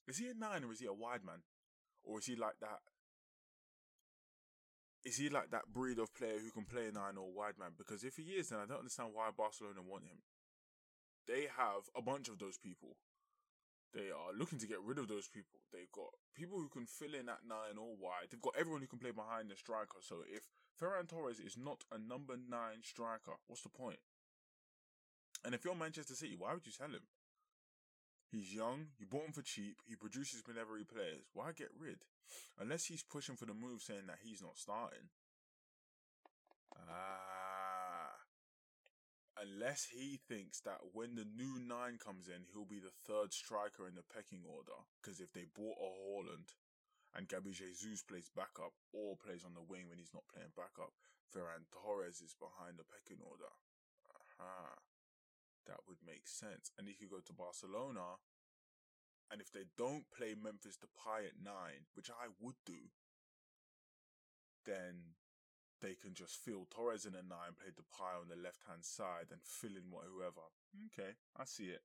Is 0.08 0.20
he 0.20 0.28
a 0.30 0.34
nine 0.34 0.64
or 0.64 0.72
is 0.72 0.80
he 0.80 0.86
a 0.86 0.94
wide 0.94 1.26
man? 1.26 1.42
Or 2.04 2.20
is 2.20 2.28
he 2.28 2.36
like 2.36 2.60
that 2.62 2.80
is 5.06 5.18
he 5.18 5.30
like 5.30 5.52
that 5.52 5.72
breed 5.72 6.00
of 6.00 6.14
player 6.16 6.42
who 6.42 6.50
can 6.50 6.66
play 6.66 6.90
nine 6.92 7.18
or 7.18 7.32
wide 7.32 7.60
man? 7.60 7.78
Because 7.78 8.04
if 8.04 8.18
he 8.18 8.34
is, 8.34 8.50
then 8.50 8.60
I 8.60 8.66
don't 8.66 8.80
understand 8.80 9.12
why 9.14 9.30
Barcelona 9.30 9.86
want 9.86 10.06
him. 10.06 10.26
They 11.28 11.48
have 11.56 11.86
a 11.96 12.02
bunch 12.02 12.28
of 12.28 12.40
those 12.40 12.58
people. 12.58 12.98
They 13.94 14.10
are 14.10 14.36
looking 14.38 14.60
to 14.60 14.68
get 14.68 14.82
rid 14.84 14.98
of 14.98 15.08
those 15.08 15.30
people. 15.30 15.62
They've 15.72 15.92
got 15.94 16.10
people 16.36 16.58
who 16.58 16.68
can 16.68 16.86
fill 16.86 17.14
in 17.14 17.30
at 17.30 17.48
nine 17.48 17.78
or 17.80 17.96
wide. 17.96 18.28
They've 18.30 18.42
got 18.42 18.58
everyone 18.60 18.82
who 18.82 18.88
can 18.88 19.00
play 19.00 19.12
behind 19.12 19.50
the 19.50 19.56
striker. 19.56 20.02
So 20.02 20.18
if 20.28 20.50
Ferran 20.76 21.08
Torres 21.08 21.40
is 21.40 21.56
not 21.56 21.86
a 21.94 21.98
number 21.98 22.36
nine 22.36 22.84
striker, 22.84 23.38
what's 23.48 23.62
the 23.62 23.70
point? 23.70 24.00
And 25.46 25.54
if 25.54 25.64
you're 25.64 25.76
Manchester 25.76 26.16
City, 26.16 26.36
why 26.38 26.54
would 26.54 26.66
you 26.66 26.74
sell 26.74 26.90
him? 26.90 27.08
He's 28.32 28.54
young, 28.54 28.88
you 28.98 29.06
bought 29.06 29.28
him 29.28 29.34
for 29.34 29.42
cheap, 29.42 29.78
he 29.86 29.96
produces 29.96 30.44
whenever 30.46 30.78
he 30.78 30.84
plays. 30.84 31.30
Why 31.34 31.52
get 31.52 31.70
rid? 31.78 32.06
Unless 32.60 32.86
he's 32.86 33.04
pushing 33.04 33.36
for 33.36 33.46
the 33.46 33.54
move 33.54 33.82
saying 33.82 34.08
that 34.08 34.20
he's 34.24 34.42
not 34.42 34.58
starting. 34.58 35.10
Ah. 36.76 38.20
unless 39.40 39.88
he 39.92 40.20
thinks 40.28 40.60
that 40.62 40.80
when 40.94 41.16
the 41.16 41.26
new 41.26 41.60
nine 41.60 41.98
comes 41.98 42.28
in, 42.28 42.48
he'll 42.52 42.68
be 42.68 42.80
the 42.80 42.94
third 43.08 43.32
striker 43.32 43.88
in 43.88 43.96
the 43.96 44.04
pecking 44.04 44.44
order. 44.44 44.76
Because 45.00 45.20
if 45.20 45.32
they 45.32 45.46
bought 45.56 45.80
a 45.80 45.92
Haaland 45.92 46.56
and 47.16 47.28
Gabby 47.28 47.52
Jesus 47.52 48.04
plays 48.04 48.30
backup 48.36 48.74
or 48.92 49.16
plays 49.16 49.44
on 49.46 49.54
the 49.54 49.64
wing 49.64 49.88
when 49.88 50.00
he's 50.00 50.14
not 50.14 50.28
playing 50.28 50.52
backup, 50.56 50.92
Ferran 51.32 51.68
Torres 51.72 52.22
is 52.22 52.36
behind 52.36 52.80
the 52.80 52.88
pecking 52.88 53.24
order. 53.24 53.52
Aha. 54.40 54.76
That 55.68 55.86
would 55.88 55.98
make 56.06 56.28
sense. 56.28 56.72
And 56.78 56.88
he 56.88 56.94
could 56.94 57.10
go 57.10 57.20
to 57.26 57.34
Barcelona. 57.34 58.22
And 59.32 59.42
if 59.42 59.52
they 59.52 59.66
don't 59.78 60.06
play 60.16 60.36
Memphis 60.38 60.78
Depay 60.78 61.26
at 61.26 61.42
nine, 61.44 61.90
which 61.96 62.10
I 62.10 62.30
would 62.40 62.56
do, 62.66 62.94
then 64.66 65.18
they 65.82 65.96
can 65.96 66.14
just 66.14 66.38
fill 66.38 66.68
Torres 66.70 67.06
in 67.06 67.14
a 67.14 67.26
nine, 67.26 67.58
play 67.58 67.74
Depay 67.74 68.22
on 68.22 68.30
the 68.30 68.42
left 68.42 68.64
hand 68.68 68.86
side, 68.86 69.32
and 69.32 69.42
fill 69.44 69.76
in 69.78 69.90
whoever. 69.90 70.46
Okay, 70.94 71.18
I 71.36 71.46
see 71.46 71.66
it. 71.66 71.82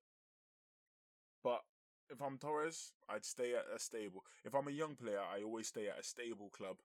But 1.43 1.62
if 2.11 2.21
I'm 2.21 2.38
Torres, 2.38 2.93
I'd 3.09 3.25
stay 3.25 3.55
at 3.55 3.64
a 3.75 3.79
stable. 3.79 4.25
If 4.45 4.55
I'm 4.55 4.69
a 4.69 4.73
young 4.73 4.97
player, 4.97 5.21
I 5.21 5.43
always 5.43 5.69
stay 5.69 5.88
at 5.88 6.01
a 6.01 6.05
stable 6.05 6.51
club 6.51 6.77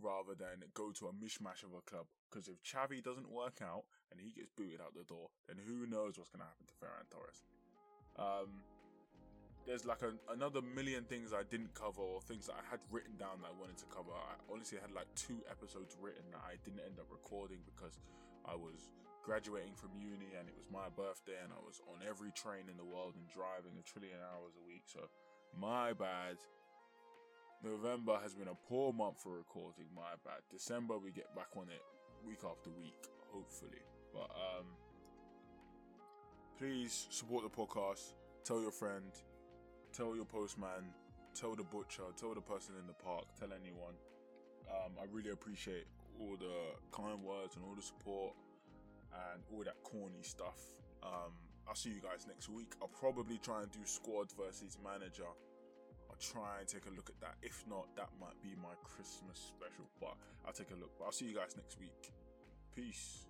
rather 0.00 0.34
than 0.34 0.62
go 0.74 0.92
to 0.92 1.06
a 1.06 1.12
mishmash 1.12 1.62
of 1.62 1.74
a 1.76 1.82
club. 1.88 2.06
Because 2.30 2.46
if 2.46 2.62
Xavi 2.62 3.02
doesn't 3.02 3.26
work 3.26 3.58
out 3.58 3.84
and 4.12 4.20
he 4.20 4.30
gets 4.30 4.50
booted 4.54 4.80
out 4.80 4.94
the 4.94 5.02
door, 5.02 5.28
then 5.50 5.58
who 5.58 5.86
knows 5.90 6.14
what's 6.14 6.30
going 6.30 6.46
to 6.46 6.46
happen 6.46 6.66
to 6.70 6.76
Ferran 6.78 7.10
Torres. 7.10 7.42
Um, 8.14 8.62
there's 9.66 9.84
like 9.84 10.02
a, 10.06 10.14
another 10.32 10.62
million 10.62 11.04
things 11.04 11.34
I 11.34 11.42
didn't 11.42 11.74
cover 11.74 12.00
or 12.00 12.22
things 12.22 12.46
that 12.46 12.56
I 12.56 12.64
had 12.70 12.80
written 12.90 13.18
down 13.18 13.42
that 13.42 13.50
I 13.50 13.56
wanted 13.58 13.76
to 13.82 13.88
cover. 13.90 14.14
I 14.14 14.38
honestly 14.46 14.78
had 14.78 14.94
like 14.94 15.10
two 15.18 15.42
episodes 15.50 15.98
written 15.98 16.24
that 16.32 16.42
I 16.46 16.56
didn't 16.62 16.86
end 16.86 17.02
up 17.02 17.10
recording 17.10 17.60
because 17.66 17.98
I 18.46 18.54
was 18.54 18.94
graduating 19.26 19.76
from 19.76 19.92
uni 19.98 20.32
and 20.38 20.48
it 20.48 20.56
was 20.56 20.70
my 20.72 20.88
birthday 20.94 21.36
and 21.42 21.52
I 21.52 21.60
was 21.60 21.82
on 21.92 22.00
every 22.06 22.32
train 22.32 22.70
in 22.70 22.78
the 22.80 22.86
world 22.86 23.18
and 23.18 23.26
driving 23.28 23.76
a 23.76 23.84
trillion 23.84 24.22
hours 24.22 24.56
a 24.56 24.64
week. 24.64 24.86
So 24.86 25.10
my 25.58 25.92
bad. 25.92 26.38
November 27.60 28.16
has 28.24 28.32
been 28.32 28.48
a 28.48 28.56
poor 28.56 28.88
month 28.88 29.20
for 29.20 29.36
recording, 29.36 29.84
my 29.92 30.16
bad. 30.24 30.40
December 30.48 30.96
we 30.96 31.12
get 31.12 31.28
back 31.36 31.52
on 31.52 31.68
it 31.68 31.84
week 32.26 32.40
after 32.44 32.70
week, 32.70 33.06
hopefully. 33.32 33.82
But 34.12 34.30
um 34.30 34.66
please 36.58 37.06
support 37.08 37.42
the 37.42 37.48
podcast, 37.48 38.12
tell 38.44 38.60
your 38.60 38.70
friend, 38.70 39.12
tell 39.94 40.14
your 40.14 40.26
postman, 40.26 40.92
tell 41.34 41.56
the 41.56 41.62
butcher, 41.62 42.02
tell 42.18 42.34
the 42.34 42.40
person 42.40 42.74
in 42.78 42.86
the 42.86 42.92
park, 42.92 43.24
tell 43.38 43.48
anyone. 43.52 43.94
Um, 44.68 44.92
I 45.00 45.06
really 45.10 45.30
appreciate 45.30 45.86
all 46.20 46.36
the 46.38 46.76
kind 46.92 47.22
words 47.22 47.56
and 47.56 47.64
all 47.64 47.74
the 47.74 47.82
support 47.82 48.34
and 49.32 49.42
all 49.52 49.64
that 49.64 49.82
corny 49.84 50.22
stuff. 50.22 50.60
Um, 51.02 51.32
I'll 51.66 51.74
see 51.74 51.90
you 51.90 52.00
guys 52.02 52.26
next 52.26 52.48
week. 52.48 52.74
I'll 52.82 52.88
probably 52.88 53.38
try 53.38 53.62
and 53.62 53.70
do 53.70 53.80
squad 53.84 54.30
versus 54.36 54.76
manager 54.84 55.32
try 56.20 56.60
and 56.60 56.68
take 56.68 56.86
a 56.86 56.94
look 56.94 57.08
at 57.08 57.18
that. 57.20 57.34
If 57.42 57.64
not, 57.68 57.88
that 57.96 58.10
might 58.20 58.36
be 58.42 58.54
my 58.60 58.76
Christmas 58.84 59.40
special, 59.56 59.88
but 60.00 60.14
I'll 60.46 60.52
take 60.52 60.70
a 60.70 60.78
look. 60.78 60.92
But 60.98 61.06
I'll 61.06 61.12
see 61.12 61.26
you 61.26 61.34
guys 61.34 61.56
next 61.56 61.80
week. 61.80 62.12
Peace. 62.76 63.29